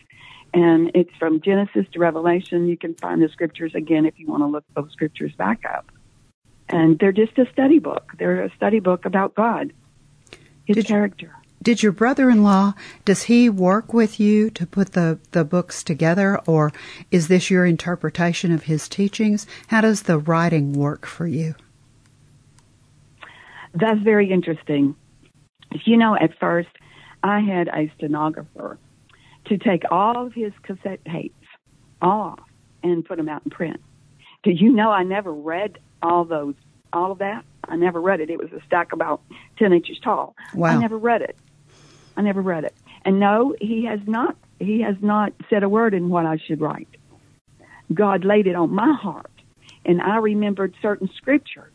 and 0.53 0.91
it's 0.95 1.15
from 1.19 1.41
Genesis 1.41 1.87
to 1.93 2.01
Revelation. 2.01 2.67
You 2.67 2.77
can 2.77 2.95
find 2.95 3.23
the 3.23 3.29
scriptures 3.29 3.75
again 3.75 4.05
if 4.05 4.19
you 4.19 4.27
want 4.27 4.43
to 4.43 4.47
look 4.47 4.65
those 4.75 4.91
scriptures 4.93 5.33
back 5.37 5.63
up. 5.65 5.87
And 6.69 6.99
they're 6.99 7.13
just 7.13 7.39
a 7.39 7.51
study 7.53 7.79
book. 7.79 8.13
They're 8.19 8.43
a 8.43 8.55
study 8.57 8.81
book 8.81 9.05
about 9.05 9.35
God, 9.35 9.73
His 10.65 10.77
did 10.77 10.87
character. 10.87 11.35
Did 11.63 11.83
your 11.83 11.93
brother-in-law 11.93 12.75
does 13.05 13.25
he 13.25 13.51
work 13.51 13.93
with 13.93 14.19
you 14.19 14.51
to 14.51 14.67
put 14.67 14.93
the 14.93 15.19
the 15.33 15.45
books 15.45 15.83
together, 15.83 16.39
or 16.47 16.73
is 17.11 17.29
this 17.29 17.51
your 17.51 17.67
interpretation 17.67 18.53
of 18.53 18.65
his 18.65 18.89
teachings? 18.89 19.47
How 19.69 19.81
does 19.83 20.03
the 20.03 20.19
writing 20.19 20.73
work 20.73 21.07
for 21.07 21.27
you? 21.27 21.55
That's 23.75 24.01
very 24.01 24.31
interesting. 24.31 24.97
You 25.85 25.97
know, 25.97 26.17
at 26.17 26.39
first 26.39 26.71
I 27.23 27.41
had 27.41 27.69
a 27.69 27.93
stenographer 27.97 28.79
to 29.47 29.59
take 29.59 29.83
all 29.91 30.27
of 30.27 30.33
his 30.33 30.53
cassette 30.63 31.05
tapes 31.05 31.47
off 32.01 32.41
and 32.83 33.05
put 33.05 33.19
them 33.19 33.29
out 33.29 33.43
in 33.45 33.51
print. 33.51 33.81
Do 34.43 34.51
you 34.51 34.73
know 34.73 34.91
I 34.91 35.03
never 35.03 35.33
read 35.33 35.79
all 36.03 36.25
those, 36.25 36.55
all 36.93 37.13
of 37.13 37.19
that? 37.19 37.45
I 37.65 37.77
never 37.77 38.01
read 38.01 38.21
it. 38.21 38.31
It 38.31 38.39
was 38.39 38.51
a 38.53 38.65
stack 38.67 38.93
about 38.93 39.21
10 39.59 39.73
inches 39.73 39.99
tall. 40.03 40.35
Wow. 40.55 40.71
I 40.71 40.77
never 40.79 40.97
read 40.97 41.23
it. 41.23 41.37
I 42.21 42.23
never 42.23 42.43
read 42.43 42.65
it. 42.65 42.75
And 43.07 43.19
no, 43.19 43.57
he 43.63 43.87
has 43.87 44.01
not, 44.07 44.37
he 44.59 44.83
has 44.83 44.97
not 45.01 45.33
said 45.49 45.63
a 45.63 45.71
word 45.71 45.95
in 45.95 46.11
what 46.11 46.27
I 46.27 46.37
should 46.37 46.61
write. 46.61 46.89
God 47.95 48.27
laid 48.27 48.47
it 48.47 48.55
on 48.55 48.75
my 48.75 48.93
heart 48.93 49.31
and 49.87 50.03
I 50.03 50.17
remembered 50.17 50.75
certain 50.83 51.09
scriptures 51.17 51.73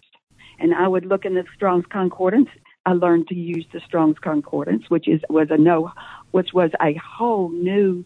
and 0.59 0.75
I 0.75 0.87
would 0.87 1.03
look 1.03 1.25
in 1.25 1.33
the 1.33 1.45
Strong's 1.55 1.87
Concordance 1.87 2.49
I 2.85 2.93
learned 2.93 3.27
to 3.29 3.33
use 3.35 3.65
the 3.73 3.79
Strong's 3.79 4.19
Concordance, 4.19 4.83
which 4.89 5.07
is 5.07 5.19
was 5.27 5.47
a 5.49 5.57
no, 5.57 5.91
which 6.29 6.53
was 6.53 6.69
a 6.79 6.93
whole 6.93 7.49
new 7.49 8.05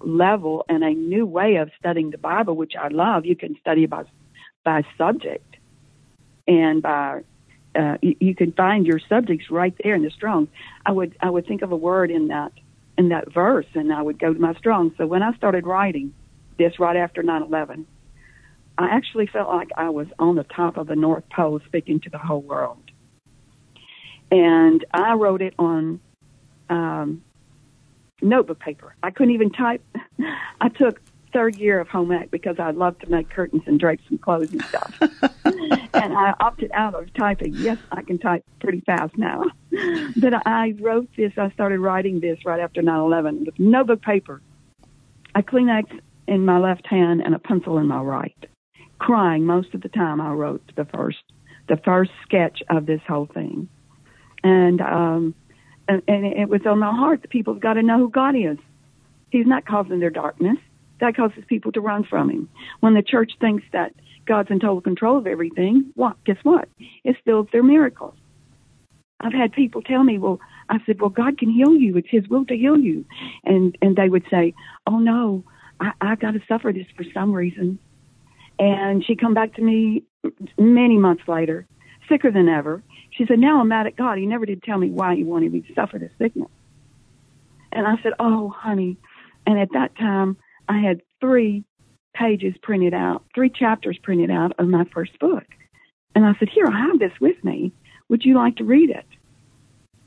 level 0.00 0.66
and 0.68 0.84
a 0.84 0.90
new 0.90 1.24
way 1.24 1.56
of 1.56 1.70
studying 1.78 2.10
the 2.10 2.18
Bible, 2.18 2.54
which 2.54 2.74
I 2.78 2.88
love. 2.88 3.24
You 3.24 3.34
can 3.34 3.56
study 3.58 3.86
by 3.86 4.04
by 4.62 4.82
subject 4.98 5.56
and 6.46 6.82
by 6.82 7.22
uh, 7.78 7.96
you, 8.02 8.34
can 8.34 8.52
find 8.52 8.86
your 8.86 8.98
subjects 9.08 9.50
right 9.50 9.74
there 9.82 9.94
in 9.94 10.02
the 10.02 10.10
Strong's. 10.10 10.48
I 10.84 10.92
would 10.92 11.16
I 11.20 11.30
would 11.30 11.46
think 11.46 11.62
of 11.62 11.72
a 11.72 11.76
word 11.76 12.10
in 12.10 12.28
that 12.28 12.52
in 12.96 13.10
that 13.10 13.32
verse, 13.32 13.66
and 13.74 13.92
I 13.92 14.02
would 14.02 14.18
go 14.18 14.32
to 14.32 14.38
my 14.38 14.54
Strong's. 14.54 14.94
So 14.98 15.06
when 15.06 15.22
I 15.22 15.32
started 15.36 15.66
writing 15.66 16.12
this 16.58 16.78
right 16.80 16.96
after 16.96 17.22
9/11, 17.22 17.84
I 18.76 18.88
actually 18.88 19.26
felt 19.26 19.48
like 19.48 19.68
I 19.76 19.90
was 19.90 20.08
on 20.18 20.34
the 20.34 20.44
top 20.44 20.76
of 20.76 20.88
the 20.88 20.96
North 20.96 21.24
Pole, 21.30 21.60
speaking 21.66 22.00
to 22.00 22.10
the 22.10 22.18
whole 22.18 22.42
world 22.42 22.88
and 24.30 24.84
I 24.92 25.14
wrote 25.14 25.42
it 25.42 25.54
on 25.58 26.00
um, 26.68 27.22
notebook 28.20 28.60
paper. 28.60 28.94
I 29.02 29.10
couldn't 29.10 29.34
even 29.34 29.50
type. 29.50 29.82
I 30.60 30.68
took 30.68 31.00
third 31.32 31.56
year 31.56 31.80
of 31.80 31.88
home 31.88 32.12
ec 32.12 32.30
because 32.30 32.56
I 32.58 32.70
love 32.70 32.98
to 33.00 33.10
make 33.10 33.30
curtains 33.30 33.62
and 33.66 33.78
drapes 33.78 34.04
and 34.08 34.20
clothes 34.20 34.52
and 34.52 34.62
stuff. 34.64 34.94
and 35.44 36.12
I 36.16 36.34
opted 36.40 36.70
out 36.72 36.94
of 36.94 37.12
typing. 37.14 37.54
Yes, 37.54 37.78
I 37.92 38.02
can 38.02 38.18
type 38.18 38.44
pretty 38.60 38.80
fast 38.80 39.16
now. 39.16 39.44
but 40.16 40.46
I 40.46 40.74
wrote 40.80 41.08
this, 41.16 41.32
I 41.36 41.50
started 41.50 41.80
writing 41.80 42.20
this 42.20 42.44
right 42.44 42.60
after 42.60 42.82
9-11 42.82 43.46
with 43.46 43.58
notebook 43.58 44.02
paper, 44.02 44.40
a 45.34 45.42
Kleenex 45.42 46.00
in 46.26 46.44
my 46.44 46.58
left 46.58 46.86
hand 46.86 47.22
and 47.22 47.34
a 47.34 47.38
pencil 47.38 47.78
in 47.78 47.86
my 47.86 48.00
right. 48.00 48.46
Crying 48.98 49.44
most 49.44 49.74
of 49.74 49.82
the 49.82 49.88
time 49.88 50.20
I 50.20 50.32
wrote 50.32 50.62
the 50.76 50.84
first, 50.84 51.22
the 51.68 51.76
first 51.76 52.10
sketch 52.24 52.62
of 52.68 52.86
this 52.86 53.00
whole 53.06 53.26
thing 53.26 53.68
and 54.42 54.80
um, 54.80 55.34
and, 55.86 56.02
and 56.06 56.26
it 56.26 56.48
was 56.48 56.60
on 56.66 56.78
my 56.78 56.90
heart 56.94 57.22
that 57.22 57.30
people's 57.30 57.60
got 57.60 57.74
to 57.74 57.82
know 57.82 57.98
who 57.98 58.10
God 58.10 58.34
is. 58.36 58.58
He's 59.30 59.46
not 59.46 59.66
causing 59.66 60.00
their 60.00 60.10
darkness. 60.10 60.58
That 61.00 61.16
causes 61.16 61.44
people 61.46 61.72
to 61.72 61.80
run 61.80 62.04
from 62.04 62.30
Him. 62.30 62.48
When 62.80 62.94
the 62.94 63.02
church 63.02 63.32
thinks 63.40 63.64
that 63.72 63.94
God's 64.26 64.50
in 64.50 64.60
total 64.60 64.80
control 64.80 65.18
of 65.18 65.26
everything, 65.26 65.92
what? 65.94 66.22
Guess 66.24 66.38
what? 66.42 66.68
It 67.04 67.16
steals 67.20 67.48
their 67.52 67.62
miracles. 67.62 68.14
I've 69.20 69.32
had 69.32 69.52
people 69.52 69.82
tell 69.82 70.04
me, 70.04 70.18
well, 70.18 70.40
I 70.68 70.78
said, 70.86 71.00
well, 71.00 71.10
God 71.10 71.38
can 71.38 71.50
heal 71.50 71.74
you. 71.74 71.96
It's 71.96 72.08
His 72.10 72.28
will 72.28 72.44
to 72.46 72.56
heal 72.56 72.78
you. 72.78 73.04
And, 73.44 73.76
and 73.82 73.96
they 73.96 74.08
would 74.08 74.24
say, 74.30 74.54
oh 74.86 74.98
no, 74.98 75.44
I, 75.80 75.92
I 76.00 76.14
got 76.14 76.32
to 76.32 76.40
suffer 76.46 76.72
this 76.72 76.86
for 76.96 77.04
some 77.14 77.32
reason. 77.32 77.78
And 78.58 79.04
she 79.04 79.14
come 79.16 79.34
back 79.34 79.54
to 79.54 79.62
me 79.62 80.04
many 80.58 80.98
months 80.98 81.22
later, 81.28 81.66
sicker 82.08 82.30
than 82.30 82.48
ever. 82.48 82.82
She 83.10 83.26
said, 83.26 83.38
Now 83.38 83.60
I'm 83.60 83.68
mad 83.68 83.86
at 83.86 83.96
God. 83.96 84.18
He 84.18 84.26
never 84.26 84.46
did 84.46 84.62
tell 84.62 84.78
me 84.78 84.90
why 84.90 85.14
he 85.14 85.24
wanted 85.24 85.52
me 85.52 85.60
to 85.62 85.74
suffer 85.74 85.98
this 85.98 86.10
sickness. 86.18 86.50
And 87.72 87.86
I 87.86 88.00
said, 88.02 88.12
Oh, 88.18 88.48
honey. 88.48 88.96
And 89.46 89.58
at 89.58 89.72
that 89.72 89.96
time, 89.96 90.36
I 90.68 90.78
had 90.78 91.00
three 91.20 91.64
pages 92.14 92.54
printed 92.62 92.94
out, 92.94 93.24
three 93.34 93.50
chapters 93.50 93.98
printed 94.02 94.30
out 94.30 94.52
of 94.58 94.68
my 94.68 94.84
first 94.92 95.18
book. 95.18 95.44
And 96.14 96.24
I 96.24 96.34
said, 96.38 96.48
Here, 96.48 96.66
I 96.66 96.86
have 96.86 96.98
this 96.98 97.12
with 97.20 97.42
me. 97.44 97.72
Would 98.08 98.24
you 98.24 98.34
like 98.34 98.56
to 98.56 98.64
read 98.64 98.90
it? 98.90 99.06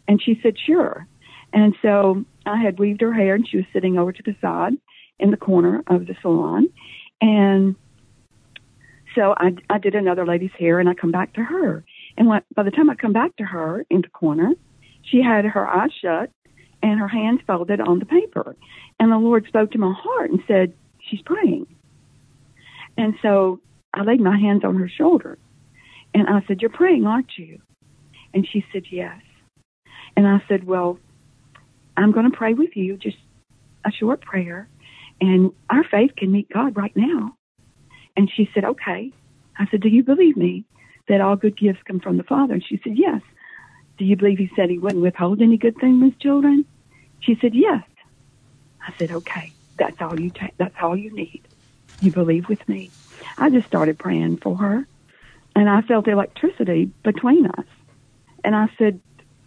And 0.07 0.21
she 0.21 0.39
said, 0.43 0.55
Sure. 0.65 1.07
And 1.53 1.75
so 1.81 2.25
I 2.45 2.61
had 2.61 2.79
weaved 2.79 3.01
her 3.01 3.13
hair, 3.13 3.35
and 3.35 3.47
she 3.47 3.57
was 3.57 3.65
sitting 3.73 3.97
over 3.97 4.11
to 4.11 4.23
the 4.23 4.35
side 4.41 4.73
in 5.19 5.31
the 5.31 5.37
corner 5.37 5.83
of 5.87 6.07
the 6.07 6.15
salon. 6.21 6.69
And 7.19 7.75
so 9.15 9.35
I, 9.37 9.55
I 9.69 9.77
did 9.77 9.95
another 9.95 10.25
lady's 10.25 10.51
hair, 10.57 10.79
and 10.79 10.89
I 10.89 10.93
come 10.93 11.11
back 11.11 11.33
to 11.33 11.43
her. 11.43 11.83
And 12.17 12.27
when, 12.27 12.41
by 12.55 12.63
the 12.63 12.71
time 12.71 12.89
I 12.89 12.95
come 12.95 13.13
back 13.13 13.35
to 13.37 13.43
her 13.43 13.85
in 13.89 14.01
the 14.01 14.09
corner, 14.09 14.53
she 15.03 15.21
had 15.21 15.45
her 15.45 15.67
eyes 15.67 15.91
shut 16.01 16.29
and 16.81 16.99
her 16.99 17.07
hands 17.07 17.41
folded 17.45 17.79
on 17.79 17.99
the 17.99 18.05
paper. 18.05 18.55
And 18.99 19.11
the 19.11 19.17
Lord 19.17 19.45
spoke 19.47 19.71
to 19.71 19.77
my 19.77 19.93
heart 19.95 20.31
and 20.31 20.41
said, 20.47 20.73
She's 21.09 21.21
praying. 21.21 21.67
And 22.97 23.15
so 23.21 23.59
I 23.93 24.03
laid 24.03 24.21
my 24.21 24.37
hands 24.37 24.63
on 24.63 24.75
her 24.75 24.89
shoulder 24.89 25.37
and 26.13 26.27
I 26.27 26.45
said, 26.47 26.61
You're 26.61 26.69
praying, 26.69 27.05
aren't 27.05 27.31
you? 27.37 27.59
And 28.33 28.47
she 28.51 28.65
said, 28.71 28.83
Yes. 28.91 29.21
And 30.15 30.27
I 30.27 30.41
said, 30.47 30.65
Well, 30.65 30.99
I'm 31.97 32.11
going 32.11 32.29
to 32.29 32.37
pray 32.37 32.53
with 32.53 32.75
you, 32.75 32.97
just 32.97 33.17
a 33.85 33.91
short 33.91 34.21
prayer, 34.21 34.69
and 35.19 35.51
our 35.69 35.83
faith 35.83 36.11
can 36.15 36.31
meet 36.31 36.49
God 36.49 36.77
right 36.77 36.95
now. 36.95 37.35
And 38.15 38.29
she 38.35 38.49
said, 38.53 38.65
Okay. 38.65 39.11
I 39.57 39.67
said, 39.69 39.81
Do 39.81 39.89
you 39.89 40.03
believe 40.03 40.37
me? 40.37 40.65
that 41.11 41.21
all 41.21 41.35
good 41.35 41.57
gifts 41.57 41.79
come 41.85 41.99
from 41.99 42.17
the 42.17 42.23
Father? 42.23 42.53
And 42.53 42.63
she 42.67 42.79
said, 42.83 42.93
Yes. 42.95 43.21
Do 44.01 44.07
you 44.07 44.15
believe 44.15 44.39
he 44.39 44.49
said 44.55 44.71
he 44.71 44.79
wouldn't 44.79 45.03
withhold 45.03 45.43
any 45.43 45.57
good 45.57 45.75
thing 45.75 45.99
from 45.99 46.09
his 46.09 46.19
children? 46.19 46.65
She 47.19 47.37
said, 47.39 47.53
Yes. 47.53 47.83
I 48.81 48.91
said, 48.97 49.11
Okay, 49.11 49.53
that's 49.77 49.97
all 50.01 50.19
you 50.19 50.31
take 50.31 50.57
that's 50.57 50.73
all 50.81 50.97
you 50.97 51.13
need. 51.13 51.47
You 52.01 52.11
believe 52.11 52.49
with 52.49 52.67
me. 52.67 52.89
I 53.37 53.51
just 53.51 53.67
started 53.67 53.99
praying 53.99 54.37
for 54.37 54.57
her 54.57 54.87
and 55.55 55.69
I 55.69 55.83
felt 55.83 56.07
electricity 56.07 56.89
between 57.03 57.45
us. 57.45 57.65
And 58.43 58.55
I 58.55 58.69
said, 58.79 59.01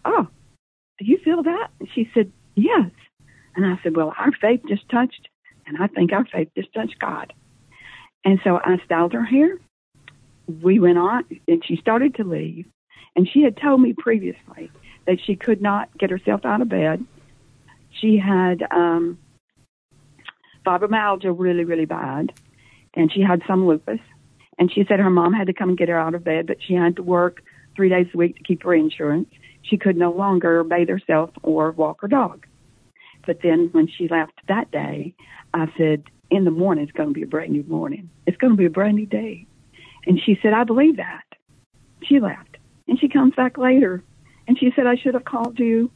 Oh, 0.05 0.29
do 0.99 1.05
you 1.05 1.17
feel 1.17 1.43
that? 1.43 1.67
And 1.81 1.89
she 1.93 2.09
said, 2.13 2.31
Yes. 2.55 2.91
And 3.57 3.65
I 3.65 3.77
said, 3.83 3.93
Well, 3.93 4.13
our 4.17 4.31
faith 4.39 4.61
just 4.69 4.87
touched, 4.87 5.27
and 5.67 5.75
I 5.83 5.87
think 5.87 6.13
our 6.13 6.23
faith 6.23 6.47
just 6.55 6.73
touched 6.73 6.97
God. 6.97 7.33
And 8.23 8.39
so 8.45 8.55
I 8.55 8.77
styled 8.85 9.11
her 9.11 9.25
hair. 9.25 9.57
We 10.47 10.79
went 10.79 10.97
on, 10.97 11.25
and 11.45 11.61
she 11.65 11.75
started 11.75 12.15
to 12.15 12.23
leave. 12.23 12.67
And 13.15 13.27
she 13.27 13.41
had 13.41 13.57
told 13.57 13.81
me 13.81 13.93
previously 13.93 14.71
that 15.07 15.19
she 15.23 15.35
could 15.35 15.61
not 15.61 15.95
get 15.97 16.09
herself 16.09 16.45
out 16.45 16.61
of 16.61 16.69
bed. 16.69 17.05
She 17.91 18.17
had 18.17 18.63
um, 18.71 19.17
fibromyalgia 20.65 21.33
really, 21.37 21.63
really 21.63 21.85
bad, 21.85 22.33
and 22.93 23.11
she 23.11 23.21
had 23.21 23.41
some 23.47 23.67
lupus. 23.67 23.99
And 24.57 24.71
she 24.71 24.85
said 24.87 24.99
her 24.99 25.09
mom 25.09 25.33
had 25.33 25.47
to 25.47 25.53
come 25.53 25.69
and 25.69 25.77
get 25.77 25.89
her 25.89 25.99
out 25.99 26.15
of 26.15 26.23
bed, 26.23 26.47
but 26.47 26.57
she 26.61 26.73
had 26.73 26.95
to 26.95 27.03
work 27.03 27.43
three 27.75 27.89
days 27.89 28.07
a 28.13 28.17
week 28.17 28.37
to 28.37 28.43
keep 28.43 28.63
her 28.63 28.73
insurance. 28.73 29.29
She 29.61 29.77
could 29.77 29.97
no 29.97 30.11
longer 30.11 30.63
bathe 30.63 30.89
herself 30.89 31.31
or 31.43 31.71
walk 31.71 32.01
her 32.01 32.07
dog. 32.07 32.45
But 33.25 33.39
then 33.41 33.69
when 33.71 33.87
she 33.87 34.07
left 34.07 34.33
that 34.47 34.71
day, 34.71 35.13
I 35.53 35.71
said, 35.77 36.03
in 36.29 36.43
the 36.45 36.51
morning, 36.51 36.83
it's 36.83 36.91
going 36.91 37.09
to 37.09 37.13
be 37.13 37.23
a 37.23 37.27
brand 37.27 37.51
new 37.51 37.63
morning. 37.63 38.09
It's 38.25 38.37
going 38.37 38.53
to 38.53 38.57
be 38.57 38.65
a 38.65 38.69
brand 38.69 38.95
new 38.95 39.05
day. 39.05 39.45
And 40.05 40.19
she 40.23 40.39
said, 40.41 40.53
I 40.53 40.63
believe 40.63 40.97
that. 40.97 41.23
She 42.03 42.19
left. 42.19 42.54
And 42.87 42.99
she 42.99 43.09
comes 43.09 43.33
back 43.35 43.57
later. 43.57 44.03
And 44.47 44.57
she 44.57 44.71
said, 44.75 44.87
I 44.87 44.95
should 44.95 45.15
have 45.15 45.25
called 45.25 45.59
you. 45.59 45.91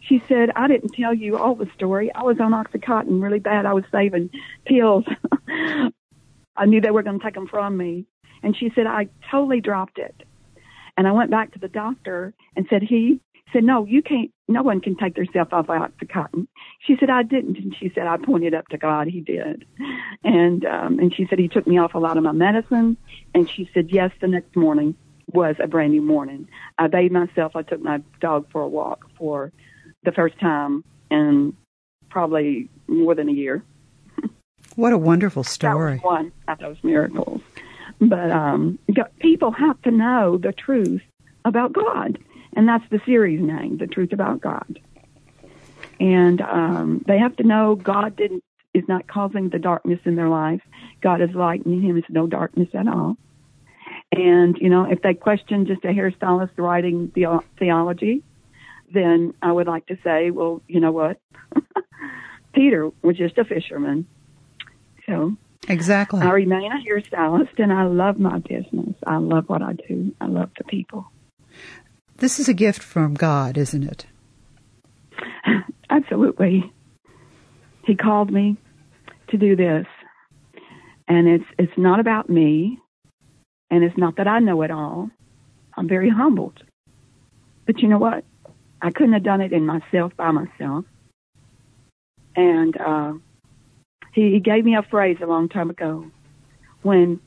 She 0.00 0.22
said, 0.28 0.50
I 0.56 0.66
didn't 0.68 0.94
tell 0.94 1.12
you 1.12 1.36
all 1.36 1.54
the 1.54 1.68
story. 1.74 2.10
I 2.14 2.22
was 2.22 2.38
on 2.40 2.52
Oxycontin 2.52 3.22
really 3.22 3.38
bad. 3.38 3.66
I 3.66 3.74
was 3.74 3.84
saving 3.92 4.30
pills. 4.64 5.04
I 6.56 6.66
knew 6.66 6.80
they 6.80 6.90
were 6.90 7.02
going 7.02 7.18
to 7.18 7.24
take 7.24 7.34
them 7.34 7.48
from 7.48 7.76
me. 7.76 8.06
And 8.42 8.56
she 8.56 8.70
said, 8.74 8.86
I 8.86 9.08
totally 9.30 9.60
dropped 9.60 9.98
it. 9.98 10.22
And 10.96 11.06
I 11.06 11.12
went 11.12 11.30
back 11.30 11.52
to 11.52 11.58
the 11.58 11.68
doctor 11.68 12.34
and 12.56 12.66
said, 12.70 12.82
he 12.82 13.20
said, 13.52 13.64
no, 13.64 13.84
you 13.84 14.02
can't, 14.02 14.30
no 14.48 14.62
one 14.62 14.80
can 14.80 14.96
take 14.96 15.14
themselves 15.16 15.52
off 15.52 15.66
Oxycontin. 15.66 16.46
She 16.80 16.96
said, 16.98 17.10
I 17.10 17.22
didn't. 17.22 17.58
And 17.58 17.74
she 17.78 17.90
said, 17.94 18.06
I 18.06 18.16
pointed 18.16 18.54
up 18.54 18.68
to 18.68 18.78
God. 18.78 19.06
He 19.06 19.20
did. 19.20 19.66
And, 20.24 20.64
um, 20.64 20.98
and 20.98 21.14
she 21.14 21.26
said, 21.28 21.38
he 21.38 21.48
took 21.48 21.66
me 21.66 21.78
off 21.78 21.94
a 21.94 21.98
lot 21.98 22.16
of 22.16 22.22
my 22.22 22.32
medicine. 22.32 22.96
And 23.34 23.48
she 23.48 23.68
said, 23.74 23.90
yes, 23.90 24.12
the 24.20 24.28
next 24.28 24.56
morning 24.56 24.94
was 25.34 25.56
a 25.62 25.66
brand 25.66 25.92
new 25.92 26.02
morning. 26.02 26.48
I 26.78 26.86
bathed 26.86 27.12
myself. 27.12 27.56
I 27.56 27.62
took 27.62 27.82
my 27.82 28.02
dog 28.20 28.46
for 28.50 28.62
a 28.62 28.68
walk 28.68 29.06
for 29.16 29.52
the 30.04 30.12
first 30.12 30.38
time 30.40 30.84
in 31.10 31.54
probably 32.08 32.68
more 32.88 33.14
than 33.14 33.28
a 33.28 33.32
year. 33.32 33.62
What 34.76 34.92
a 34.92 34.98
wonderful 34.98 35.44
story. 35.44 35.98
That 35.98 36.04
was 36.04 36.12
one 36.12 36.32
of 36.48 36.58
those 36.58 36.76
miracles. 36.82 37.40
But 38.00 38.30
um, 38.30 38.78
people 39.18 39.50
have 39.50 39.80
to 39.82 39.90
know 39.90 40.38
the 40.38 40.52
truth 40.52 41.02
about 41.44 41.72
God. 41.72 42.18
And 42.54 42.68
that's 42.68 42.84
the 42.90 43.00
series 43.04 43.40
name, 43.40 43.76
The 43.78 43.86
Truth 43.86 44.12
About 44.12 44.40
God. 44.40 44.80
And 46.00 46.40
um, 46.40 47.04
they 47.06 47.18
have 47.18 47.36
to 47.36 47.42
know 47.42 47.74
God 47.76 48.16
didn't 48.16 48.42
is 48.72 48.84
not 48.88 49.06
causing 49.08 49.48
the 49.48 49.58
darkness 49.58 49.98
in 50.04 50.14
their 50.14 50.28
life. 50.28 50.60
God 51.00 51.20
is 51.20 51.30
light 51.34 51.64
and 51.64 51.74
in 51.74 51.82
him 51.82 51.98
is 51.98 52.04
no 52.08 52.26
darkness 52.26 52.68
at 52.72 52.86
all. 52.86 53.16
And, 54.12 54.56
you 54.58 54.68
know, 54.68 54.90
if 54.90 55.02
they 55.02 55.14
question 55.14 55.66
just 55.66 55.84
a 55.84 55.88
hairstylist 55.88 56.50
writing 56.56 57.12
the 57.14 57.40
theology, 57.58 58.22
then 58.92 59.34
I 59.40 59.52
would 59.52 59.68
like 59.68 59.86
to 59.86 59.98
say, 60.02 60.30
well, 60.30 60.62
you 60.66 60.80
know 60.80 60.92
what? 60.92 61.20
Peter 62.54 62.90
was 63.02 63.16
just 63.16 63.38
a 63.38 63.44
fisherman. 63.44 64.06
So 65.06 65.36
Exactly. 65.68 66.20
I 66.20 66.30
remain 66.30 66.72
a 66.72 66.76
hairstylist 66.76 67.58
and 67.58 67.72
I 67.72 67.84
love 67.84 68.18
my 68.18 68.38
business. 68.38 68.94
I 69.06 69.18
love 69.18 69.48
what 69.48 69.62
I 69.62 69.74
do. 69.74 70.14
I 70.20 70.26
love 70.26 70.50
the 70.58 70.64
people. 70.64 71.10
This 72.16 72.40
is 72.40 72.48
a 72.48 72.54
gift 72.54 72.82
from 72.82 73.14
God, 73.14 73.56
isn't 73.56 73.84
it? 73.84 74.06
Absolutely. 75.90 76.72
He 77.84 77.94
called 77.94 78.32
me 78.32 78.56
to 79.28 79.36
do 79.36 79.54
this. 79.54 79.86
And 81.08 81.28
it's 81.28 81.44
it's 81.58 81.76
not 81.76 82.00
about 82.00 82.28
me 82.28 82.78
and 83.70 83.84
it's 83.84 83.96
not 83.96 84.16
that 84.16 84.26
I 84.26 84.40
know 84.40 84.62
it 84.62 84.70
all. 84.70 85.10
I'm 85.76 85.88
very 85.88 86.10
humbled. 86.10 86.62
But 87.66 87.80
you 87.80 87.88
know 87.88 87.98
what? 87.98 88.24
I 88.82 88.90
couldn't 88.90 89.12
have 89.12 89.22
done 89.22 89.40
it 89.40 89.52
in 89.52 89.66
myself 89.66 90.16
by 90.16 90.30
myself. 90.30 90.84
And 92.34 92.76
uh, 92.80 93.12
he, 94.12 94.32
he 94.32 94.40
gave 94.40 94.64
me 94.64 94.76
a 94.76 94.82
phrase 94.82 95.18
a 95.22 95.26
long 95.26 95.48
time 95.48 95.70
ago. 95.70 96.10
When 96.82 97.20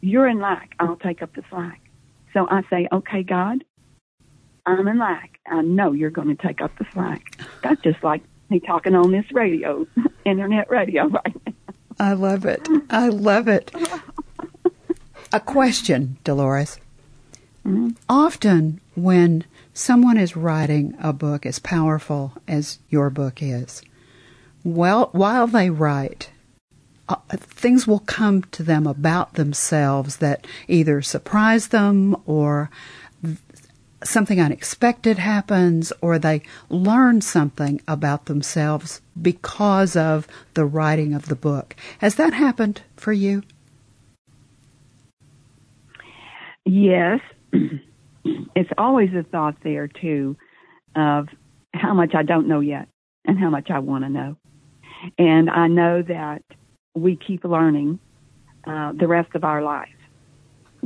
you're 0.00 0.28
in 0.28 0.40
lack, 0.40 0.74
I'll 0.78 0.96
take 0.96 1.22
up 1.22 1.34
the 1.34 1.42
slack. 1.50 1.80
So 2.32 2.46
I 2.48 2.62
say, 2.70 2.88
okay, 2.92 3.22
God, 3.22 3.64
I'm 4.66 4.86
in 4.86 4.98
lack. 4.98 5.38
I 5.46 5.62
know 5.62 5.92
you're 5.92 6.10
going 6.10 6.34
to 6.34 6.46
take 6.46 6.60
up 6.60 6.76
the 6.78 6.86
slack. 6.92 7.38
That's 7.62 7.80
just 7.82 8.02
like 8.02 8.22
me 8.48 8.60
talking 8.60 8.94
on 8.94 9.10
this 9.12 9.24
radio, 9.32 9.86
internet 10.24 10.70
radio 10.70 11.08
right 11.08 11.36
now. 11.46 11.52
I 11.98 12.14
love 12.14 12.44
it. 12.44 12.66
I 12.90 13.08
love 13.08 13.48
it. 13.48 13.70
A 15.32 15.40
question, 15.40 16.18
Dolores. 16.24 16.78
Mm-hmm. 17.66 17.90
Often, 18.08 18.80
when 18.94 19.44
someone 19.72 20.18
is 20.18 20.36
writing 20.36 20.94
a 21.00 21.12
book 21.12 21.46
as 21.46 21.58
powerful 21.58 22.32
as 22.46 22.78
your 22.90 23.08
book 23.08 23.42
is, 23.42 23.82
well, 24.64 25.08
while 25.12 25.46
they 25.46 25.70
write, 25.70 26.30
uh, 27.08 27.16
things 27.36 27.86
will 27.86 28.00
come 28.00 28.42
to 28.42 28.62
them 28.62 28.86
about 28.86 29.34
themselves 29.34 30.18
that 30.18 30.46
either 30.68 31.02
surprise 31.02 31.68
them 31.68 32.16
or 32.26 32.70
something 34.04 34.40
unexpected 34.40 35.18
happens 35.18 35.92
or 36.00 36.18
they 36.18 36.42
learn 36.68 37.20
something 37.20 37.80
about 37.86 38.26
themselves 38.26 39.00
because 39.20 39.96
of 39.96 40.26
the 40.54 40.64
writing 40.64 41.14
of 41.14 41.26
the 41.26 41.36
book. 41.36 41.76
Has 41.98 42.16
that 42.16 42.34
happened 42.34 42.82
for 42.96 43.12
you? 43.12 43.42
Yes. 46.64 47.20
it's 47.52 48.70
always 48.78 49.10
a 49.14 49.22
thought 49.22 49.56
there, 49.62 49.88
too, 49.88 50.36
of 50.94 51.28
how 51.74 51.94
much 51.94 52.14
I 52.14 52.22
don't 52.22 52.48
know 52.48 52.60
yet 52.60 52.88
and 53.26 53.38
how 53.38 53.50
much 53.50 53.70
I 53.70 53.78
want 53.78 54.04
to 54.04 54.10
know. 54.10 54.36
And 55.18 55.50
I 55.50 55.66
know 55.68 56.02
that 56.02 56.42
we 56.94 57.16
keep 57.16 57.44
learning 57.44 57.98
uh, 58.66 58.92
the 58.92 59.08
rest 59.08 59.34
of 59.34 59.44
our 59.44 59.62
life. 59.62 59.88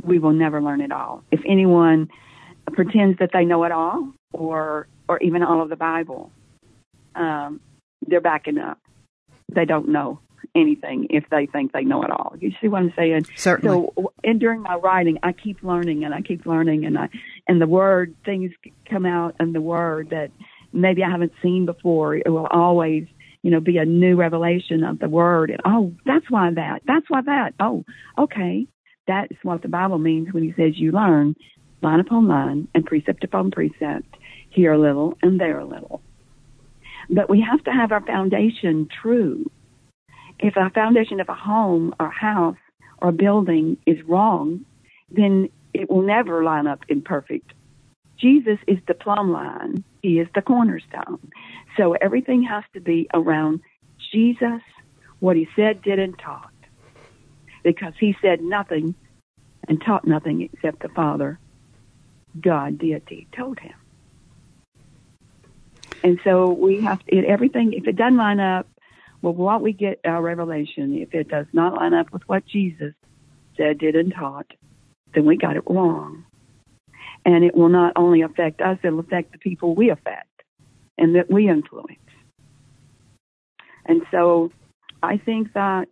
We 0.03 0.19
will 0.19 0.33
never 0.33 0.61
learn 0.61 0.81
it 0.81 0.91
all. 0.91 1.23
If 1.31 1.41
anyone 1.45 2.09
pretends 2.73 3.19
that 3.19 3.31
they 3.33 3.45
know 3.45 3.63
it 3.63 3.71
all, 3.71 4.11
or 4.33 4.87
or 5.07 5.19
even 5.19 5.41
all 5.41 5.61
of 5.61 5.69
the 5.69 5.75
Bible, 5.75 6.31
um, 7.15 7.59
they're 8.05 8.21
backing 8.21 8.57
up. 8.57 8.79
They 9.53 9.65
don't 9.65 9.89
know 9.89 10.19
anything 10.55 11.07
if 11.09 11.25
they 11.29 11.45
think 11.45 11.71
they 11.71 11.83
know 11.83 12.03
it 12.03 12.11
all. 12.11 12.33
You 12.39 12.51
see 12.61 12.67
what 12.67 12.81
I'm 12.81 12.93
saying? 12.95 13.27
Certainly. 13.35 13.91
So, 13.95 14.13
and 14.23 14.39
during 14.39 14.61
my 14.61 14.75
writing, 14.75 15.19
I 15.23 15.31
keep 15.33 15.63
learning 15.63 16.03
and 16.03 16.13
I 16.13 16.21
keep 16.21 16.45
learning, 16.45 16.85
and 16.85 16.97
I 16.97 17.09
and 17.47 17.61
the 17.61 17.67
word 17.67 18.15
things 18.25 18.51
come 18.89 19.05
out 19.05 19.35
and 19.39 19.53
the 19.53 19.61
word 19.61 20.09
that 20.11 20.31
maybe 20.73 21.03
I 21.03 21.09
haven't 21.09 21.33
seen 21.41 21.65
before. 21.65 22.15
It 22.15 22.29
will 22.29 22.47
always 22.47 23.07
you 23.47 23.51
know, 23.51 23.61
be 23.61 23.77
a 23.77 23.85
new 23.85 24.17
revelation 24.17 24.83
of 24.83 24.99
the 24.99 25.07
word. 25.07 25.51
And 25.51 25.61
oh, 25.63 25.93
that's 26.05 26.29
why 26.29 26.51
that. 26.53 26.81
That's 26.85 27.05
why 27.07 27.21
that. 27.21 27.53
Oh, 27.61 27.85
okay. 28.17 28.67
That's 29.07 29.33
what 29.41 29.61
the 29.61 29.69
Bible 29.69 29.99
means 29.99 30.33
when 30.33 30.43
he 30.43 30.51
says 30.51 30.73
you 30.75 30.91
learn 30.91 31.35
line 31.81 31.99
upon 31.99 32.27
line 32.27 32.67
and 32.73 32.85
precept 32.85 33.23
upon 33.23 33.51
precept, 33.51 34.17
here 34.49 34.73
a 34.73 34.77
little 34.77 35.17
and 35.21 35.39
there 35.39 35.59
a 35.59 35.65
little. 35.65 36.01
But 37.09 37.29
we 37.29 37.41
have 37.41 37.63
to 37.65 37.71
have 37.71 37.91
our 37.91 38.05
foundation 38.05 38.89
true. 39.01 39.49
If 40.39 40.55
our 40.57 40.69
foundation 40.69 41.19
of 41.19 41.29
a 41.29 41.33
home 41.33 41.93
or 41.99 42.09
house 42.09 42.57
or 42.99 43.11
building 43.11 43.77
is 43.85 43.97
wrong, 44.07 44.65
then 45.09 45.49
it 45.73 45.89
will 45.89 46.03
never 46.03 46.43
line 46.43 46.67
up 46.67 46.79
in 46.89 47.01
perfect. 47.01 47.53
Jesus 48.19 48.57
is 48.67 48.77
the 48.87 48.93
plumb 48.93 49.31
line. 49.31 49.83
He 50.01 50.19
is 50.19 50.27
the 50.33 50.41
cornerstone. 50.41 51.31
So 51.77 51.93
everything 51.93 52.43
has 52.43 52.63
to 52.73 52.81
be 52.81 53.07
around 53.13 53.61
Jesus, 54.11 54.61
what 55.19 55.35
he 55.35 55.47
said, 55.55 55.81
did, 55.81 55.99
and 55.99 56.17
taught. 56.17 56.49
Because 57.63 57.93
he 57.99 58.15
said 58.21 58.41
nothing 58.41 58.95
and 59.67 59.81
taught 59.83 60.07
nothing 60.07 60.41
except 60.41 60.81
the 60.81 60.89
Father, 60.89 61.39
God, 62.39 62.77
deity, 62.77 63.27
told 63.35 63.59
him. 63.59 63.73
And 66.03 66.19
so 66.23 66.51
we 66.53 66.81
have 66.83 66.99
to, 66.99 67.25
everything, 67.27 67.73
if 67.73 67.87
it 67.87 67.95
doesn't 67.95 68.17
line 68.17 68.39
up 68.39 68.67
with 69.21 69.35
what 69.35 69.61
we 69.61 69.73
get 69.73 69.99
our 70.05 70.21
revelation, 70.21 70.95
if 70.95 71.13
it 71.13 71.27
does 71.29 71.47
not 71.53 71.75
line 71.75 71.93
up 71.93 72.11
with 72.11 72.21
what 72.27 72.45
Jesus 72.45 72.93
said, 73.55 73.79
did, 73.79 73.95
and 73.95 74.13
taught, 74.13 74.47
then 75.13 75.25
we 75.25 75.37
got 75.37 75.55
it 75.55 75.63
wrong. 75.67 76.25
And 77.25 77.43
it 77.43 77.55
will 77.55 77.69
not 77.69 77.93
only 77.95 78.21
affect 78.21 78.61
us, 78.61 78.77
it'll 78.83 78.99
affect 78.99 79.31
the 79.31 79.39
people 79.39 79.75
we 79.75 79.89
affect 79.89 80.27
and 80.97 81.15
that 81.15 81.29
we 81.29 81.49
influence. 81.49 81.99
And 83.85 84.01
so 84.11 84.51
I 85.01 85.17
think 85.17 85.53
that 85.53 85.87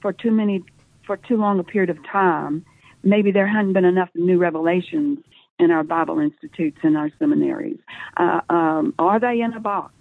for 0.00 0.12
too 0.12 0.30
many, 0.30 0.64
for 1.06 1.16
too 1.16 1.36
long 1.36 1.58
a 1.58 1.64
period 1.64 1.90
of 1.90 1.98
time, 2.04 2.64
maybe 3.02 3.32
there 3.32 3.46
hadn't 3.46 3.72
been 3.72 3.84
enough 3.84 4.10
new 4.14 4.38
revelations 4.38 5.18
in 5.58 5.70
our 5.70 5.82
Bible 5.82 6.20
institutes 6.20 6.78
and 6.82 6.96
our 6.96 7.10
seminaries. 7.18 7.78
Uh, 8.16 8.40
um, 8.48 8.94
are 8.98 9.18
they 9.18 9.40
in 9.40 9.52
a 9.54 9.60
box? 9.60 9.92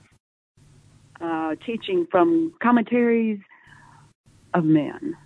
Uh, 1.20 1.56
teaching 1.66 2.06
from 2.12 2.54
commentaries 2.62 3.40
of 4.54 4.64
men. 4.64 5.18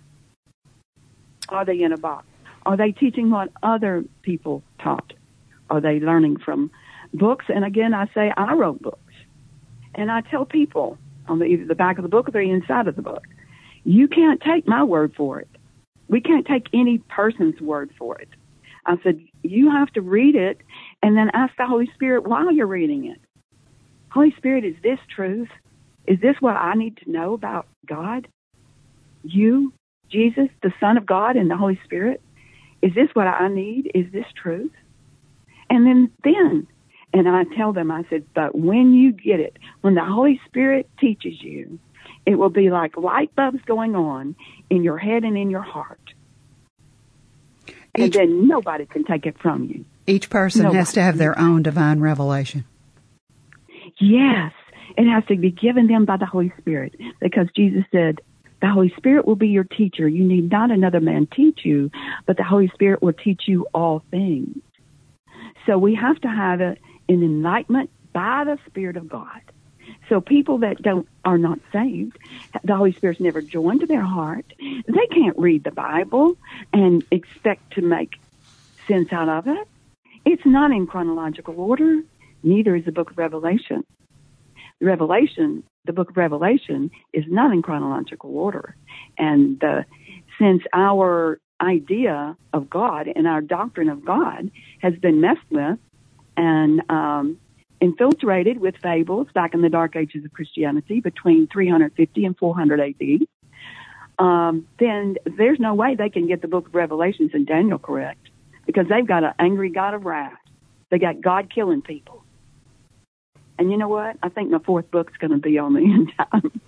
Are 1.50 1.66
they 1.66 1.82
in 1.82 1.92
a 1.92 1.98
box? 1.98 2.26
Are 2.64 2.78
they 2.78 2.92
teaching 2.92 3.30
what 3.30 3.50
other 3.62 4.02
people 4.22 4.62
taught? 4.82 5.12
Are 5.68 5.82
they 5.82 6.00
learning 6.00 6.38
from 6.38 6.70
books? 7.12 7.46
And 7.48 7.62
again, 7.64 7.92
I 7.92 8.06
say 8.14 8.32
I 8.36 8.54
wrote 8.54 8.80
books. 8.80 9.12
And 9.94 10.10
I 10.10 10.22
tell 10.22 10.46
people 10.46 10.96
on 11.28 11.40
the, 11.40 11.44
either 11.44 11.66
the 11.66 11.74
back 11.74 11.98
of 11.98 12.02
the 12.02 12.08
book 12.08 12.28
or 12.28 12.32
the 12.32 12.40
inside 12.40 12.88
of 12.88 12.96
the 12.96 13.02
book, 13.02 13.24
you 13.84 14.08
can't 14.08 14.40
take 14.40 14.66
my 14.66 14.82
word 14.84 15.12
for 15.14 15.40
it. 15.40 15.48
We 16.08 16.20
can't 16.20 16.46
take 16.46 16.68
any 16.72 16.98
person's 16.98 17.60
word 17.60 17.90
for 17.98 18.18
it. 18.18 18.28
I 18.86 18.96
said, 19.02 19.20
you 19.42 19.70
have 19.70 19.92
to 19.92 20.00
read 20.00 20.36
it 20.36 20.58
and 21.02 21.16
then 21.16 21.30
ask 21.34 21.54
the 21.56 21.66
Holy 21.66 21.90
Spirit 21.94 22.26
while 22.26 22.50
you're 22.50 22.66
reading 22.66 23.06
it. 23.06 23.20
Holy 24.10 24.34
Spirit, 24.38 24.64
is 24.64 24.76
this 24.82 24.98
truth? 25.14 25.48
Is 26.06 26.20
this 26.20 26.36
what 26.40 26.56
I 26.56 26.74
need 26.74 26.96
to 26.98 27.10
know 27.10 27.34
about 27.34 27.66
God? 27.86 28.28
You, 29.22 29.72
Jesus, 30.10 30.48
the 30.62 30.72
Son 30.80 30.96
of 30.96 31.06
God, 31.06 31.36
and 31.36 31.50
the 31.50 31.56
Holy 31.56 31.80
Spirit? 31.84 32.20
Is 32.82 32.94
this 32.94 33.08
what 33.14 33.26
I 33.26 33.48
need? 33.48 33.90
Is 33.94 34.10
this 34.12 34.26
truth? 34.40 34.72
And 35.70 35.86
then, 35.86 36.10
then, 36.24 36.66
and 37.14 37.28
I 37.28 37.44
tell 37.56 37.72
them, 37.72 37.90
I 37.90 38.04
said, 38.10 38.24
but 38.34 38.54
when 38.54 38.92
you 38.92 39.12
get 39.12 39.40
it, 39.40 39.56
when 39.80 39.94
the 39.94 40.04
Holy 40.04 40.40
Spirit 40.46 40.90
teaches 40.98 41.40
you, 41.40 41.78
it 42.26 42.34
will 42.34 42.50
be 42.50 42.70
like 42.70 42.96
light 42.96 43.34
bulbs 43.34 43.60
going 43.66 43.94
on 43.94 44.34
in 44.70 44.82
your 44.82 44.98
head 44.98 45.24
and 45.24 45.36
in 45.36 45.50
your 45.50 45.62
heart. 45.62 46.00
And 47.94 48.12
then 48.12 48.48
nobody 48.48 48.86
can 48.86 49.04
take 49.04 49.26
it 49.26 49.36
from 49.40 49.64
you. 49.64 49.84
Each 50.06 50.30
person 50.30 50.62
nobody. 50.62 50.78
has 50.78 50.92
to 50.94 51.02
have 51.02 51.18
their 51.18 51.38
own 51.38 51.62
divine 51.62 52.00
revelation. 52.00 52.64
Yes. 54.00 54.52
It 54.96 55.10
has 55.10 55.24
to 55.28 55.36
be 55.36 55.50
given 55.50 55.86
them 55.86 56.04
by 56.04 56.16
the 56.16 56.26
Holy 56.26 56.52
Spirit 56.58 56.94
because 57.20 57.48
Jesus 57.56 57.84
said, 57.92 58.20
the 58.60 58.70
Holy 58.70 58.92
Spirit 58.96 59.26
will 59.26 59.36
be 59.36 59.48
your 59.48 59.64
teacher. 59.64 60.08
You 60.08 60.24
need 60.24 60.50
not 60.50 60.70
another 60.70 61.00
man 61.00 61.26
teach 61.34 61.60
you, 61.64 61.90
but 62.26 62.36
the 62.36 62.44
Holy 62.44 62.70
Spirit 62.72 63.02
will 63.02 63.12
teach 63.12 63.42
you 63.46 63.66
all 63.74 64.04
things. 64.10 64.58
So 65.66 65.78
we 65.78 65.96
have 65.96 66.20
to 66.20 66.28
have 66.28 66.60
a, 66.60 66.76
an 67.08 67.22
enlightenment 67.22 67.90
by 68.14 68.44
the 68.44 68.58
Spirit 68.68 68.96
of 68.96 69.08
God. 69.08 69.40
So 70.08 70.20
people 70.20 70.58
that 70.58 70.80
don't 70.80 71.08
are 71.24 71.38
not 71.38 71.58
saved, 71.72 72.16
the 72.62 72.76
Holy 72.76 72.92
Spirit's 72.92 73.20
never 73.20 73.42
joined 73.42 73.80
to 73.80 73.86
their 73.86 74.04
heart. 74.04 74.46
They 74.58 75.06
can't 75.12 75.38
read 75.38 75.64
the 75.64 75.72
Bible 75.72 76.34
and 76.72 77.02
expect 77.10 77.72
to 77.74 77.82
make 77.82 78.10
sense 78.88 79.08
out 79.12 79.28
of 79.28 79.48
it. 79.48 79.68
It's 80.24 80.42
not 80.46 80.70
in 80.70 80.86
chronological 80.86 81.58
order. 81.58 82.02
Neither 82.44 82.76
is 82.76 82.84
the 82.84 82.92
book 82.92 83.10
of 83.10 83.18
Revelation. 83.18 83.84
Revelation, 84.82 85.62
the 85.84 85.92
book 85.92 86.10
of 86.10 86.16
Revelation, 86.16 86.90
is 87.12 87.24
not 87.28 87.52
in 87.52 87.62
chronological 87.62 88.36
order. 88.36 88.76
And 89.16 89.62
since 90.38 90.62
our 90.72 91.40
idea 91.60 92.36
of 92.52 92.68
God 92.68 93.08
and 93.14 93.26
our 93.26 93.40
doctrine 93.40 93.88
of 93.88 94.04
God 94.04 94.50
has 94.80 94.94
been 94.96 95.20
messed 95.20 95.40
with 95.50 95.78
and 96.36 96.82
um, 96.90 97.38
infiltrated 97.80 98.58
with 98.58 98.74
fables 98.82 99.28
back 99.34 99.54
in 99.54 99.62
the 99.62 99.68
dark 99.68 99.96
ages 99.96 100.24
of 100.24 100.32
Christianity 100.32 101.00
between 101.00 101.46
350 101.46 102.24
and 102.24 102.36
400 102.36 102.80
AD, 102.80 103.26
um, 104.18 104.66
then 104.78 105.16
there's 105.36 105.58
no 105.58 105.74
way 105.74 105.94
they 105.94 106.10
can 106.10 106.26
get 106.26 106.42
the 106.42 106.48
book 106.48 106.68
of 106.68 106.74
Revelations 106.74 107.30
and 107.32 107.46
Daniel 107.46 107.78
correct 107.78 108.28
because 108.66 108.86
they've 108.88 109.06
got 109.06 109.24
an 109.24 109.32
angry 109.38 109.70
God 109.70 109.94
of 109.94 110.04
wrath. 110.04 110.32
They 110.90 110.98
got 110.98 111.20
God 111.20 111.50
killing 111.52 111.82
people. 111.82 112.21
And 113.62 113.70
you 113.70 113.76
know 113.76 113.86
what? 113.86 114.16
I 114.24 114.28
think 114.28 114.50
my 114.50 114.58
fourth 114.58 114.90
book's 114.90 115.16
going 115.18 115.30
to 115.30 115.38
be 115.38 115.56
on 115.56 115.74
the 115.74 115.80
end 115.84 116.12
time. 116.18 116.60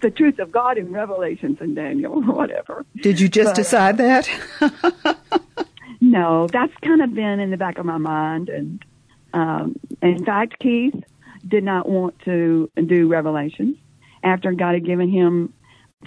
the 0.00 0.10
truth 0.10 0.40
of 0.40 0.50
God 0.50 0.76
in 0.76 0.92
Revelations 0.92 1.58
and 1.60 1.76
Daniel, 1.76 2.14
or 2.14 2.20
whatever. 2.34 2.84
Did 3.00 3.20
you 3.20 3.28
just 3.28 3.50
but, 3.50 3.54
decide 3.54 3.96
that? 3.98 4.28
no, 6.00 6.48
that's 6.48 6.72
kind 6.82 7.00
of 7.00 7.14
been 7.14 7.38
in 7.38 7.52
the 7.52 7.56
back 7.56 7.78
of 7.78 7.86
my 7.86 7.98
mind. 7.98 8.48
And 8.48 8.84
um, 9.32 9.78
in 10.02 10.24
fact, 10.24 10.58
Keith 10.58 11.00
did 11.46 11.62
not 11.62 11.88
want 11.88 12.18
to 12.24 12.68
do 12.74 13.06
Revelations 13.06 13.76
after 14.24 14.50
God 14.50 14.74
had 14.74 14.84
given 14.84 15.08
him 15.08 15.54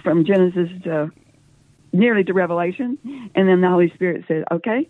from 0.02 0.26
Genesis 0.26 0.68
to 0.82 1.10
nearly 1.94 2.24
to 2.24 2.34
Revelation. 2.34 2.98
And 3.34 3.48
then 3.48 3.62
the 3.62 3.68
Holy 3.70 3.90
Spirit 3.94 4.26
said, 4.28 4.44
okay, 4.52 4.86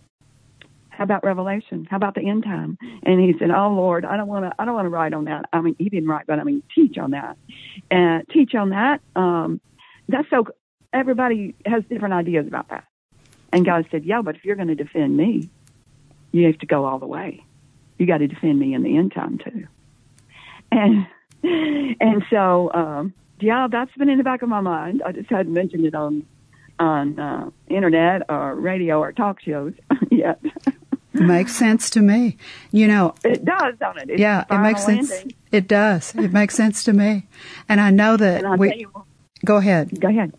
how 0.96 1.04
about 1.04 1.24
Revelation? 1.24 1.86
How 1.90 1.96
about 1.96 2.14
the 2.14 2.28
end 2.28 2.44
time? 2.44 2.78
And 3.02 3.20
he 3.20 3.34
said, 3.38 3.50
Oh 3.50 3.70
Lord, 3.70 4.04
I 4.04 4.16
don't 4.16 4.28
want 4.28 4.44
to, 4.44 4.52
I 4.58 4.64
don't 4.64 4.74
want 4.74 4.86
to 4.86 4.90
write 4.90 5.12
on 5.12 5.24
that. 5.24 5.46
I 5.52 5.60
mean, 5.60 5.74
he 5.78 5.88
didn't 5.88 6.08
write, 6.08 6.26
but 6.26 6.38
I 6.38 6.44
mean, 6.44 6.62
teach 6.74 6.98
on 6.98 7.10
that. 7.10 7.36
And 7.90 8.26
teach 8.28 8.54
on 8.54 8.70
that. 8.70 9.00
Um, 9.16 9.60
that's 10.08 10.28
so, 10.30 10.46
everybody 10.92 11.54
has 11.66 11.82
different 11.84 12.14
ideas 12.14 12.46
about 12.46 12.68
that. 12.68 12.84
And 13.52 13.64
God 13.64 13.86
said, 13.90 14.04
Yeah, 14.04 14.22
but 14.22 14.36
if 14.36 14.44
you're 14.44 14.56
going 14.56 14.68
to 14.68 14.74
defend 14.74 15.16
me, 15.16 15.50
you 16.32 16.46
have 16.46 16.58
to 16.58 16.66
go 16.66 16.84
all 16.84 16.98
the 16.98 17.06
way. 17.06 17.44
You 17.98 18.06
got 18.06 18.18
to 18.18 18.28
defend 18.28 18.58
me 18.58 18.74
in 18.74 18.82
the 18.82 18.96
end 18.96 19.12
time 19.12 19.38
too. 19.38 19.66
And, 20.70 21.06
and 21.42 22.24
so, 22.30 22.70
um, 22.72 23.14
yeah, 23.40 23.66
that's 23.70 23.92
been 23.96 24.08
in 24.08 24.18
the 24.18 24.24
back 24.24 24.42
of 24.42 24.48
my 24.48 24.60
mind. 24.60 25.02
I 25.04 25.12
just 25.12 25.28
hadn't 25.28 25.52
mentioned 25.52 25.86
it 25.86 25.94
on 25.94 26.26
on 26.78 27.18
uh, 27.18 27.50
internet 27.68 28.22
or 28.28 28.54
radio 28.54 29.00
or 29.00 29.12
talk 29.12 29.40
shows 29.40 29.74
yet. 30.10 30.40
Makes 31.14 31.54
sense 31.54 31.90
to 31.90 32.00
me. 32.00 32.36
You 32.70 32.88
know, 32.88 33.14
it 33.24 33.44
does, 33.44 33.74
don't 33.78 33.98
it? 33.98 34.10
It's 34.10 34.20
yeah, 34.20 34.44
it 34.50 34.58
makes 34.58 34.84
sense. 34.84 35.10
Ending. 35.10 35.36
It 35.52 35.68
does. 35.68 36.14
It 36.14 36.32
makes 36.40 36.54
sense 36.54 36.84
to 36.84 36.92
me, 36.92 37.26
and 37.68 37.80
I 37.80 37.90
know 37.90 38.16
that 38.16 38.58
we. 38.58 38.74
You, 38.74 39.04
go 39.44 39.56
ahead. 39.56 40.00
Go 40.00 40.08
ahead. 40.08 40.32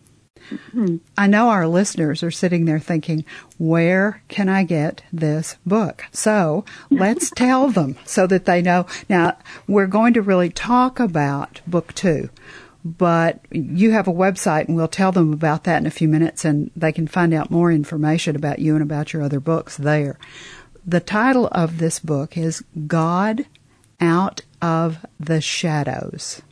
Mm-hmm. 0.51 0.97
I 1.17 1.27
know 1.27 1.49
our 1.49 1.67
listeners 1.67 2.21
are 2.23 2.31
sitting 2.31 2.65
there 2.65 2.79
thinking, 2.79 3.25
where 3.57 4.21
can 4.27 4.49
I 4.49 4.63
get 4.63 5.03
this 5.11 5.57
book? 5.65 6.05
So 6.11 6.65
let's 6.89 7.29
tell 7.35 7.69
them 7.69 7.97
so 8.05 8.27
that 8.27 8.45
they 8.45 8.61
know. 8.61 8.85
Now, 9.09 9.37
we're 9.67 9.87
going 9.87 10.13
to 10.13 10.21
really 10.21 10.49
talk 10.49 10.99
about 10.99 11.61
book 11.65 11.93
two, 11.93 12.29
but 12.83 13.39
you 13.51 13.91
have 13.91 14.07
a 14.07 14.13
website 14.13 14.67
and 14.67 14.75
we'll 14.75 14.87
tell 14.87 15.11
them 15.11 15.33
about 15.33 15.63
that 15.63 15.81
in 15.81 15.87
a 15.87 15.91
few 15.91 16.07
minutes 16.07 16.45
and 16.45 16.69
they 16.75 16.91
can 16.91 17.07
find 17.07 17.33
out 17.33 17.49
more 17.49 17.71
information 17.71 18.35
about 18.35 18.59
you 18.59 18.73
and 18.75 18.83
about 18.83 19.13
your 19.13 19.23
other 19.23 19.39
books 19.39 19.77
there. 19.77 20.19
The 20.87 20.99
title 20.99 21.47
of 21.51 21.79
this 21.79 21.97
book 21.97 22.37
is 22.37 22.63
God 22.85 23.47
Out 23.99 24.41
of 24.61 25.03
the 25.19 25.41
Shadows. 25.41 26.43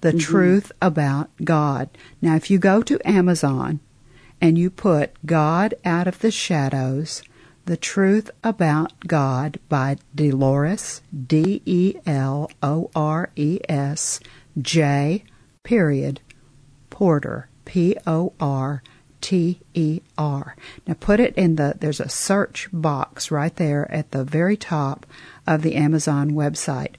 The 0.00 0.08
mm-hmm. 0.08 0.18
truth 0.20 0.72
about 0.80 1.28
God. 1.44 1.90
Now, 2.22 2.34
if 2.34 2.50
you 2.50 2.58
go 2.58 2.80
to 2.80 2.98
Amazon 3.06 3.80
and 4.40 4.56
you 4.56 4.70
put 4.70 5.12
God 5.26 5.74
Out 5.84 6.08
of 6.08 6.20
the 6.20 6.30
Shadows, 6.30 7.22
The 7.66 7.76
Truth 7.76 8.30
About 8.42 8.94
God 9.06 9.58
by 9.68 9.98
Delores, 10.14 11.02
D 11.26 11.60
E 11.66 11.96
L 12.06 12.50
O 12.62 12.90
R 12.96 13.28
E 13.36 13.60
S, 13.68 14.18
J, 14.58 15.24
period, 15.62 16.22
Porter, 16.88 17.50
P 17.66 17.98
O 18.06 18.32
R 18.40 18.82
T 19.24 19.58
E 19.72 20.02
R. 20.18 20.54
Now 20.86 20.92
put 21.00 21.18
it 21.18 21.34
in 21.34 21.56
the, 21.56 21.76
there's 21.80 21.98
a 21.98 22.10
search 22.10 22.68
box 22.74 23.30
right 23.30 23.56
there 23.56 23.90
at 23.90 24.10
the 24.10 24.22
very 24.22 24.54
top 24.54 25.06
of 25.46 25.62
the 25.62 25.76
Amazon 25.76 26.32
website. 26.32 26.96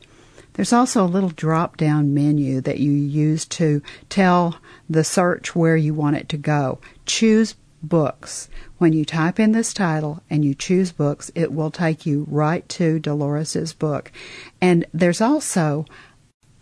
There's 0.54 0.74
also 0.74 1.04
a 1.04 1.16
little 1.16 1.30
drop 1.30 1.78
down 1.78 2.16
menu 2.16 2.62
that 2.62 2.80
you 2.80 2.90
use 2.92 3.46
to 3.46 3.84
tell 4.10 4.58
the 4.90 5.04
search 5.04 5.56
where 5.56 5.78
you 5.78 5.94
want 5.94 6.16
it 6.16 6.28
to 6.30 6.38
go. 6.38 6.80
Choose 7.06 7.54
books. 7.84 8.50
When 8.80 8.92
you 8.92 9.06
type 9.06 9.40
in 9.40 9.52
this 9.52 9.72
title 9.72 10.24
and 10.28 10.44
you 10.44 10.56
choose 10.56 10.92
books, 10.92 11.30
it 11.36 11.54
will 11.54 11.70
take 11.70 12.08
you 12.08 12.26
right 12.28 12.68
to 12.70 12.98
Dolores's 12.98 13.72
book. 13.72 14.12
And 14.60 14.84
there's 14.92 15.22
also 15.22 15.86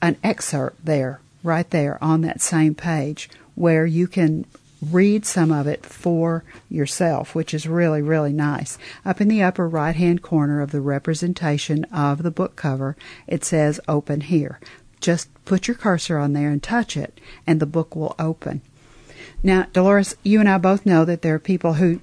an 0.01 0.17
excerpt 0.25 0.83
there, 0.83 1.21
right 1.41 1.69
there 1.69 2.03
on 2.03 2.19
that 2.19 2.41
same 2.41 2.75
page, 2.75 3.29
where 3.55 3.85
you 3.85 4.07
can 4.07 4.45
read 4.91 5.25
some 5.25 5.51
of 5.51 5.67
it 5.67 5.85
for 5.85 6.43
yourself, 6.69 7.35
which 7.35 7.53
is 7.53 7.67
really, 7.67 8.01
really 8.01 8.33
nice. 8.33 8.77
Up 9.05 9.21
in 9.21 9.27
the 9.27 9.43
upper 9.43 9.67
right 9.67 9.95
hand 9.95 10.21
corner 10.21 10.61
of 10.61 10.71
the 10.71 10.81
representation 10.81 11.83
of 11.85 12.23
the 12.23 12.31
book 12.31 12.55
cover, 12.55 12.95
it 13.27 13.43
says 13.43 13.79
open 13.87 14.21
here. 14.21 14.59
Just 14.99 15.29
put 15.45 15.67
your 15.67 15.75
cursor 15.75 16.17
on 16.17 16.33
there 16.33 16.49
and 16.49 16.61
touch 16.61 16.95
it, 16.95 17.19
and 17.45 17.59
the 17.59 17.65
book 17.65 17.95
will 17.95 18.15
open. 18.17 18.61
Now, 19.41 19.67
Dolores, 19.73 20.15
you 20.23 20.39
and 20.39 20.47
I 20.47 20.57
both 20.57 20.85
know 20.85 21.03
that 21.05 21.21
there 21.21 21.35
are 21.35 21.39
people 21.39 21.73
who 21.73 21.99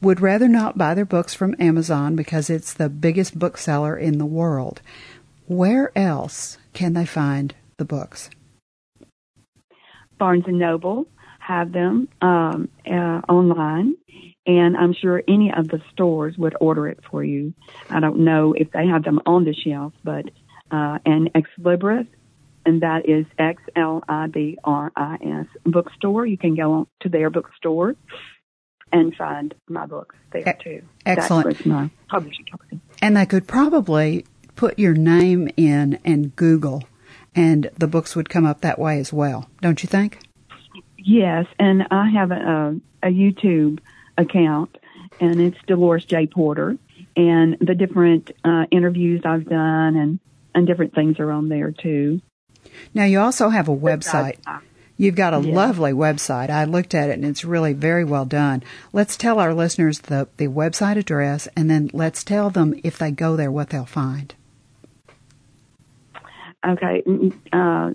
would 0.00 0.20
rather 0.20 0.48
not 0.48 0.78
buy 0.78 0.94
their 0.94 1.04
books 1.04 1.34
from 1.34 1.54
Amazon 1.58 2.16
because 2.16 2.50
it's 2.50 2.72
the 2.72 2.88
biggest 2.88 3.38
bookseller 3.38 3.96
in 3.96 4.18
the 4.18 4.26
world, 4.26 4.80
where 5.46 5.90
else 5.96 6.58
can 6.72 6.92
they 6.92 7.06
find 7.06 7.54
the 7.76 7.84
books? 7.84 8.30
Barnes 10.18 10.44
and 10.46 10.58
Noble 10.58 11.06
have 11.50 11.72
them 11.72 12.08
um, 12.22 12.68
uh, 12.86 13.20
online, 13.28 13.96
and 14.46 14.76
I'm 14.76 14.94
sure 14.94 15.22
any 15.26 15.52
of 15.52 15.66
the 15.66 15.80
stores 15.92 16.36
would 16.38 16.54
order 16.60 16.86
it 16.86 17.00
for 17.10 17.24
you. 17.24 17.54
I 17.88 17.98
don't 17.98 18.20
know 18.20 18.52
if 18.52 18.70
they 18.70 18.86
have 18.86 19.02
them 19.02 19.20
on 19.26 19.44
the 19.44 19.54
shelf, 19.54 19.92
but 20.04 20.26
uh, 20.70 20.98
and 21.04 21.30
Xlibris, 21.32 22.06
and 22.64 22.82
that 22.82 23.08
is 23.08 23.26
X 23.36 23.60
L 23.74 24.04
I 24.08 24.28
B 24.28 24.58
R 24.62 24.92
I 24.94 25.16
S 25.42 25.46
bookstore. 25.64 26.24
You 26.24 26.38
can 26.38 26.54
go 26.54 26.86
to 27.00 27.08
their 27.08 27.30
bookstore 27.30 27.96
and 28.92 29.14
find 29.16 29.54
my 29.68 29.86
books 29.86 30.14
there 30.32 30.56
too. 30.62 30.82
Excellent. 31.04 31.58
That 31.58 31.66
my 31.66 31.90
publishing 32.08 32.46
company. 32.46 32.80
And 33.02 33.16
they 33.16 33.26
could 33.26 33.48
probably 33.48 34.24
put 34.54 34.78
your 34.78 34.94
name 34.94 35.48
in 35.56 35.98
and 36.04 36.36
Google, 36.36 36.84
and 37.34 37.70
the 37.76 37.88
books 37.88 38.14
would 38.14 38.28
come 38.28 38.46
up 38.46 38.60
that 38.60 38.78
way 38.78 39.00
as 39.00 39.12
well, 39.12 39.50
don't 39.60 39.82
you 39.82 39.88
think? 39.88 40.20
Yes, 41.02 41.46
and 41.58 41.86
I 41.90 42.10
have 42.10 42.30
a, 42.30 42.78
a 43.02 43.08
YouTube 43.08 43.80
account, 44.18 44.76
and 45.20 45.40
it's 45.40 45.56
Dolores 45.66 46.04
J. 46.04 46.26
Porter, 46.26 46.76
and 47.16 47.56
the 47.60 47.74
different 47.74 48.30
uh, 48.44 48.66
interviews 48.70 49.22
I've 49.24 49.48
done 49.48 49.96
and, 49.96 50.20
and 50.54 50.66
different 50.66 50.94
things 50.94 51.18
are 51.18 51.30
on 51.30 51.48
there 51.48 51.72
too. 51.72 52.20
Now, 52.94 53.04
you 53.04 53.20
also 53.20 53.48
have 53.48 53.68
a 53.68 53.76
website. 53.76 54.38
You've 54.96 55.14
got 55.14 55.32
a 55.32 55.38
lovely 55.38 55.92
website. 55.92 56.50
I 56.50 56.64
looked 56.64 56.94
at 56.94 57.08
it 57.08 57.14
and 57.14 57.24
it's 57.24 57.42
really 57.42 57.72
very 57.72 58.04
well 58.04 58.26
done. 58.26 58.62
Let's 58.92 59.16
tell 59.16 59.38
our 59.38 59.54
listeners 59.54 60.00
the, 60.00 60.28
the 60.36 60.48
website 60.48 60.96
address 60.98 61.48
and 61.56 61.70
then 61.70 61.88
let's 61.94 62.22
tell 62.22 62.50
them 62.50 62.78
if 62.84 62.98
they 62.98 63.10
go 63.10 63.34
there 63.34 63.50
what 63.50 63.70
they'll 63.70 63.86
find. 63.86 64.34
Okay, 66.62 67.02
uh, 67.50 67.92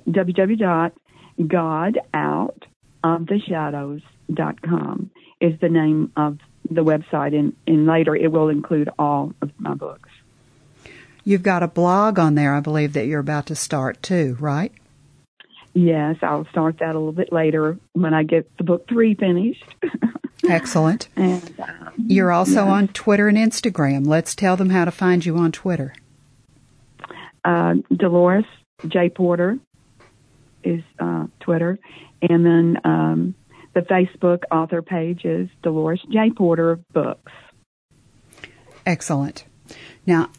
www.godoutoftheshadows.com 3.06 5.12
is 5.42 5.60
the 5.60 5.70
name 5.70 6.12
of 6.16 6.40
the 6.70 6.84
website, 6.84 7.38
and, 7.38 7.56
and 7.68 7.86
later 7.86 8.16
it 8.16 8.32
will 8.32 8.50
include 8.50 8.90
all 8.98 9.34
of 9.42 9.52
my 9.60 9.74
books. 9.74 10.10
You've 11.24 11.44
got 11.44 11.64
a 11.64 11.68
blog 11.68 12.20
on 12.20 12.36
there, 12.36 12.56
I 12.56 12.60
believe, 12.60 12.94
that 12.94 13.08
you're 13.08 13.20
about 13.20 13.48
to 13.48 13.56
start 13.56 14.02
too, 14.04 14.38
right? 14.40 14.72
Yes, 15.74 16.18
I'll 16.22 16.46
start 16.52 16.78
that 16.80 16.96
a 16.96 16.98
little 16.98 17.12
bit 17.12 17.34
later 17.34 17.78
when 17.94 18.14
I 18.14 18.24
get 18.24 18.50
the 18.58 18.64
book 18.64 18.88
three 18.88 19.14
finished. 19.14 19.66
Excellent. 20.48 21.10
and, 21.16 21.54
um, 21.60 21.94
You're 21.98 22.32
also 22.32 22.66
yes. 22.66 22.70
on 22.70 22.88
Twitter 22.90 23.28
and 23.28 23.38
Instagram. 23.38 24.08
Let's 24.08 24.36
tell 24.36 24.56
them 24.56 24.70
how 24.70 24.86
to 24.86 24.92
find 24.92 25.26
you 25.26 25.38
on 25.38 25.52
Twitter. 25.52 25.94
Uh, 27.44 27.76
Dolores 27.96 28.46
J. 28.88 29.10
Porter 29.10 29.58
is 30.66 30.84
uh, 31.00 31.28
Twitter, 31.40 31.80
and 32.22 32.46
then 32.46 32.78
um, 32.84 33.36
the 33.74 33.82
Facebook 33.82 34.44
author 34.52 34.82
page 34.82 35.26
is 35.26 35.50
Dolores 35.62 36.02
J. 36.12 36.32
Porter 36.32 36.72
of 36.72 36.88
Books. 36.90 37.32
Excellent. 38.86 39.46
Now, 40.06 40.30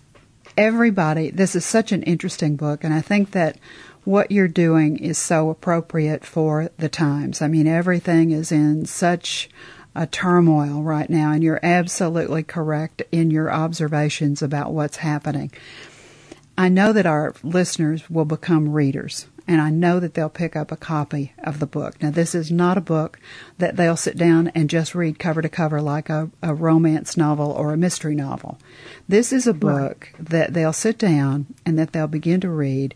everybody, 0.56 1.30
this 1.30 1.54
is 1.54 1.64
such 1.64 1.92
an 1.92 2.02
interesting 2.02 2.56
book, 2.56 2.84
and 2.84 2.94
I 2.94 3.00
think 3.00 3.32
that 3.32 3.58
what 4.04 4.30
you're 4.30 4.48
doing 4.48 4.98
is 4.98 5.18
so 5.18 5.50
appropriate 5.50 6.24
for 6.24 6.70
the 6.78 6.88
times. 6.88 7.42
I 7.42 7.48
mean, 7.48 7.66
everything 7.66 8.30
is 8.30 8.52
in 8.52 8.86
such 8.86 9.50
a 9.96 10.06
turmoil 10.06 10.82
right 10.82 11.10
now, 11.10 11.32
and 11.32 11.42
you're 11.42 11.60
absolutely 11.62 12.42
correct 12.42 13.02
in 13.10 13.30
your 13.30 13.50
observations 13.50 14.42
about 14.42 14.72
what's 14.72 14.98
happening. 14.98 15.50
I 16.56 16.68
know 16.68 16.92
that 16.92 17.06
our 17.06 17.34
listeners 17.42 18.08
will 18.08 18.24
become 18.24 18.68
readers, 18.68 19.26
and 19.48 19.60
I 19.60 19.70
know 19.70 20.00
that 20.00 20.14
they'll 20.14 20.28
pick 20.28 20.56
up 20.56 20.72
a 20.72 20.76
copy 20.76 21.32
of 21.38 21.60
the 21.60 21.66
book. 21.66 22.02
Now, 22.02 22.10
this 22.10 22.34
is 22.34 22.50
not 22.50 22.76
a 22.76 22.80
book 22.80 23.18
that 23.58 23.76
they'll 23.76 23.96
sit 23.96 24.16
down 24.16 24.48
and 24.48 24.68
just 24.68 24.94
read 24.94 25.18
cover 25.18 25.40
to 25.40 25.48
cover 25.48 25.80
like 25.80 26.08
a, 26.10 26.30
a 26.42 26.54
romance 26.54 27.16
novel 27.16 27.52
or 27.52 27.72
a 27.72 27.76
mystery 27.76 28.14
novel. 28.14 28.58
This 29.08 29.32
is 29.32 29.46
a 29.46 29.54
book 29.54 30.12
right. 30.14 30.30
that 30.30 30.54
they'll 30.54 30.72
sit 30.72 30.98
down 30.98 31.46
and 31.64 31.78
that 31.78 31.92
they'll 31.92 32.08
begin 32.08 32.40
to 32.40 32.50
read 32.50 32.94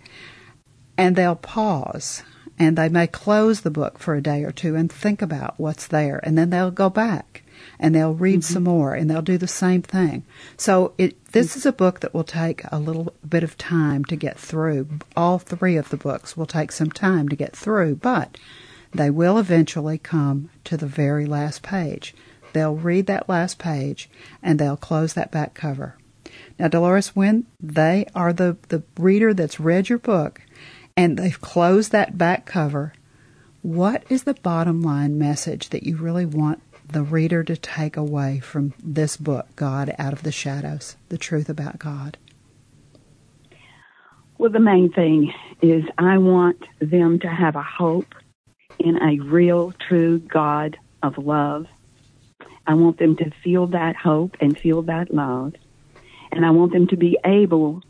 and 0.96 1.14
they'll 1.14 1.36
pause 1.36 2.22
and 2.58 2.76
they 2.76 2.88
may 2.88 3.06
close 3.06 3.62
the 3.62 3.70
book 3.70 3.98
for 3.98 4.14
a 4.14 4.22
day 4.22 4.44
or 4.44 4.50
two 4.50 4.74
and 4.74 4.92
think 4.92 5.22
about 5.22 5.54
what's 5.56 5.86
there 5.86 6.20
and 6.24 6.36
then 6.36 6.50
they'll 6.50 6.70
go 6.70 6.90
back 6.90 7.39
and 7.78 7.94
they'll 7.94 8.14
read 8.14 8.40
mm-hmm. 8.40 8.54
some 8.54 8.64
more 8.64 8.94
and 8.94 9.10
they'll 9.10 9.22
do 9.22 9.38
the 9.38 9.48
same 9.48 9.82
thing. 9.82 10.24
So 10.56 10.92
it 10.98 11.16
this 11.32 11.56
is 11.56 11.64
a 11.64 11.72
book 11.72 12.00
that 12.00 12.12
will 12.12 12.24
take 12.24 12.62
a 12.72 12.78
little 12.78 13.14
bit 13.28 13.44
of 13.44 13.56
time 13.56 14.04
to 14.06 14.16
get 14.16 14.38
through. 14.38 14.88
All 15.16 15.38
three 15.38 15.76
of 15.76 15.90
the 15.90 15.96
books 15.96 16.36
will 16.36 16.46
take 16.46 16.72
some 16.72 16.90
time 16.90 17.28
to 17.28 17.36
get 17.36 17.54
through, 17.54 17.96
but 17.96 18.36
they 18.92 19.10
will 19.10 19.38
eventually 19.38 19.98
come 19.98 20.50
to 20.64 20.76
the 20.76 20.86
very 20.86 21.26
last 21.26 21.62
page. 21.62 22.14
They'll 22.52 22.74
read 22.74 23.06
that 23.06 23.28
last 23.28 23.58
page 23.58 24.10
and 24.42 24.58
they'll 24.58 24.76
close 24.76 25.14
that 25.14 25.30
back 25.30 25.54
cover. 25.54 25.96
Now, 26.58 26.68
Dolores, 26.68 27.14
when 27.16 27.46
they 27.60 28.06
are 28.14 28.32
the, 28.32 28.56
the 28.68 28.82
reader 28.98 29.32
that's 29.32 29.60
read 29.60 29.88
your 29.88 29.98
book 29.98 30.42
and 30.96 31.16
they've 31.16 31.40
closed 31.40 31.92
that 31.92 32.18
back 32.18 32.44
cover, 32.44 32.92
what 33.62 34.04
is 34.08 34.24
the 34.24 34.34
bottom 34.34 34.82
line 34.82 35.18
message 35.18 35.70
that 35.70 35.84
you 35.84 35.96
really 35.96 36.26
want 36.26 36.60
the 36.92 37.02
reader 37.02 37.42
to 37.44 37.56
take 37.56 37.96
away 37.96 38.40
from 38.40 38.74
this 38.82 39.16
book, 39.16 39.48
God 39.56 39.94
Out 39.98 40.12
of 40.12 40.22
the 40.22 40.32
Shadows, 40.32 40.96
the 41.08 41.18
truth 41.18 41.48
about 41.48 41.78
God? 41.78 42.18
Well, 44.38 44.50
the 44.50 44.60
main 44.60 44.90
thing 44.92 45.32
is 45.60 45.84
I 45.98 46.18
want 46.18 46.64
them 46.80 47.18
to 47.20 47.28
have 47.28 47.56
a 47.56 47.62
hope 47.62 48.14
in 48.78 48.96
a 49.02 49.20
real, 49.20 49.72
true 49.88 50.18
God 50.18 50.78
of 51.02 51.18
love. 51.18 51.66
I 52.66 52.74
want 52.74 52.98
them 52.98 53.16
to 53.16 53.30
feel 53.44 53.66
that 53.68 53.96
hope 53.96 54.36
and 54.40 54.58
feel 54.58 54.82
that 54.82 55.12
love. 55.12 55.54
And 56.32 56.46
I 56.46 56.50
want 56.50 56.72
them 56.72 56.86
to 56.88 56.96
be 56.96 57.18
able 57.24 57.82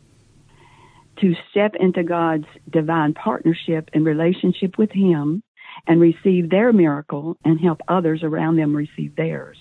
to 1.21 1.35
step 1.51 1.75
into 1.79 2.03
God's 2.03 2.47
divine 2.69 3.13
partnership 3.13 3.89
and 3.93 4.05
relationship 4.05 4.77
with 4.77 4.91
Him 4.91 5.43
and 5.87 5.99
receive 5.99 6.49
their 6.49 6.71
miracle 6.71 7.37
and 7.43 7.59
help 7.59 7.81
others 7.87 8.23
around 8.23 8.55
them 8.55 8.75
receive 8.75 9.15
theirs. 9.15 9.57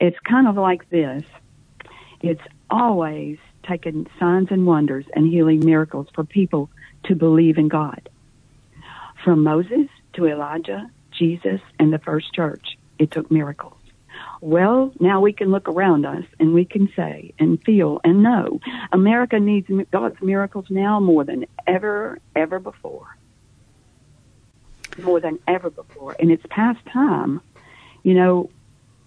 It's 0.00 0.18
kind 0.20 0.46
of 0.48 0.56
like 0.56 0.88
this. 0.90 1.22
It's 2.20 2.42
always 2.70 3.38
taken 3.68 4.08
signs 4.18 4.48
and 4.50 4.66
wonders 4.66 5.04
and 5.14 5.26
healing 5.26 5.64
miracles 5.64 6.08
for 6.14 6.24
people 6.24 6.70
to 7.04 7.14
believe 7.14 7.58
in 7.58 7.68
God. 7.68 8.08
From 9.24 9.42
Moses 9.42 9.88
to 10.14 10.26
Elijah, 10.26 10.90
Jesus, 11.10 11.60
and 11.78 11.92
the 11.92 11.98
first 11.98 12.32
church, 12.32 12.76
it 12.98 13.10
took 13.10 13.30
miracles. 13.30 13.78
Well, 14.40 14.92
now 14.98 15.20
we 15.20 15.32
can 15.32 15.50
look 15.50 15.68
around 15.68 16.04
us 16.04 16.24
and 16.40 16.52
we 16.52 16.64
can 16.64 16.88
say 16.96 17.32
and 17.38 17.62
feel 17.62 18.00
and 18.04 18.22
know 18.22 18.60
America 18.92 19.38
needs 19.38 19.68
God's 19.90 20.20
miracles 20.20 20.66
now 20.68 20.98
more 20.98 21.24
than 21.24 21.46
ever, 21.66 22.18
ever 22.34 22.58
before. 22.58 23.06
More 24.98 25.20
than 25.20 25.38
ever 25.48 25.70
before. 25.70 26.16
And 26.18 26.30
it's 26.30 26.44
past 26.50 26.84
time, 26.92 27.40
you 28.02 28.14
know, 28.14 28.50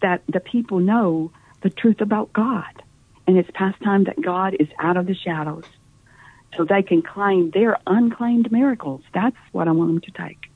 that 0.02 0.22
the 0.28 0.40
people 0.40 0.80
know 0.80 1.32
the 1.62 1.70
truth 1.70 2.02
about 2.02 2.34
God. 2.34 2.84
And 3.28 3.38
it's 3.38 3.50
past 3.54 3.82
time 3.84 4.04
that 4.06 4.22
God 4.22 4.56
is 4.60 4.68
out 4.80 4.98
of 4.98 5.08
the 5.08 5.16
shadows 5.16 5.66
so 6.56 6.64
they 6.64 6.84
can 6.84 7.02
claim 7.02 7.52
their 7.52 7.78
unclaimed 7.88 8.52
miracles. 8.52 9.02
That's 9.14 9.36
what 9.52 9.68
I 9.68 9.72
want 9.72 9.90
them 9.90 10.02
to 10.02 10.12
take. 10.12 10.50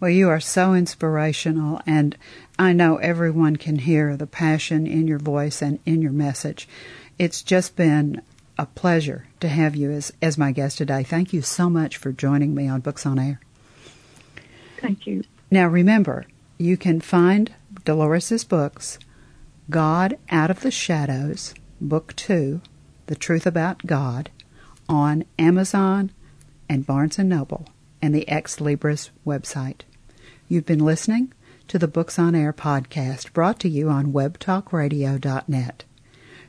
Well, 0.00 0.10
you 0.10 0.30
are 0.30 0.40
so 0.40 0.72
inspirational, 0.72 1.82
and 1.86 2.16
I 2.58 2.72
know 2.72 2.96
everyone 2.96 3.56
can 3.56 3.76
hear 3.76 4.16
the 4.16 4.26
passion 4.26 4.86
in 4.86 5.06
your 5.06 5.18
voice 5.18 5.60
and 5.60 5.78
in 5.84 6.00
your 6.00 6.12
message. 6.12 6.66
It's 7.18 7.42
just 7.42 7.76
been 7.76 8.22
a 8.56 8.64
pleasure 8.64 9.26
to 9.40 9.48
have 9.48 9.76
you 9.76 9.90
as, 9.90 10.10
as 10.22 10.38
my 10.38 10.52
guest 10.52 10.78
today. 10.78 11.02
Thank 11.02 11.34
you 11.34 11.42
so 11.42 11.68
much 11.68 11.98
for 11.98 12.12
joining 12.12 12.54
me 12.54 12.66
on 12.66 12.80
Books 12.80 13.04
on 13.04 13.18
Air. 13.18 13.40
Thank 14.80 15.06
you. 15.06 15.22
Now, 15.50 15.68
remember, 15.68 16.26
you 16.58 16.76
can 16.76 17.00
find 17.00 17.52
Dolores's 17.84 18.44
books, 18.44 18.98
God 19.68 20.18
Out 20.30 20.50
of 20.50 20.60
the 20.60 20.70
Shadows, 20.70 21.54
Book 21.80 22.14
2, 22.16 22.60
The 23.06 23.14
Truth 23.14 23.46
About 23.46 23.86
God, 23.86 24.30
on 24.88 25.24
Amazon 25.38 26.10
and 26.68 26.86
Barnes 26.86 27.18
& 27.18 27.20
Noble 27.20 27.68
and 28.02 28.14
the 28.14 28.24
Xlibris 28.28 29.10
website. 29.26 29.82
You've 30.48 30.66
been 30.66 30.84
listening 30.84 31.32
to 31.68 31.78
the 31.78 31.88
Books 31.88 32.18
on 32.18 32.34
Air 32.34 32.52
podcast 32.52 33.32
brought 33.32 33.60
to 33.60 33.68
you 33.68 33.88
on 33.88 34.12
webtalkradio.net. 34.12 35.84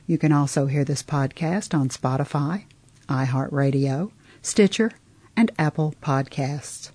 You 0.06 0.18
can 0.18 0.32
also 0.32 0.66
hear 0.66 0.84
this 0.84 1.02
podcast 1.02 1.78
on 1.78 1.88
Spotify, 1.88 2.64
iHeartRadio, 3.08 4.10
Stitcher, 4.42 4.92
and 5.36 5.52
Apple 5.58 5.94
Podcasts. 6.02 6.90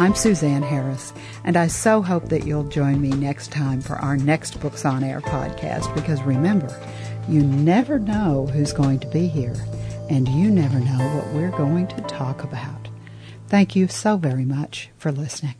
I'm 0.00 0.14
Suzanne 0.14 0.62
Harris, 0.62 1.12
and 1.44 1.58
I 1.58 1.66
so 1.66 2.00
hope 2.00 2.30
that 2.30 2.46
you'll 2.46 2.64
join 2.64 3.02
me 3.02 3.10
next 3.10 3.52
time 3.52 3.82
for 3.82 3.96
our 3.96 4.16
next 4.16 4.58
Books 4.58 4.86
on 4.86 5.04
Air 5.04 5.20
podcast 5.20 5.94
because 5.94 6.22
remember, 6.22 6.74
you 7.28 7.42
never 7.42 7.98
know 7.98 8.46
who's 8.46 8.72
going 8.72 9.00
to 9.00 9.06
be 9.08 9.26
here, 9.26 9.56
and 10.08 10.26
you 10.26 10.50
never 10.50 10.80
know 10.80 11.16
what 11.16 11.34
we're 11.34 11.50
going 11.50 11.86
to 11.88 12.00
talk 12.04 12.42
about. 12.42 12.88
Thank 13.48 13.76
you 13.76 13.88
so 13.88 14.16
very 14.16 14.46
much 14.46 14.88
for 14.96 15.12
listening. 15.12 15.56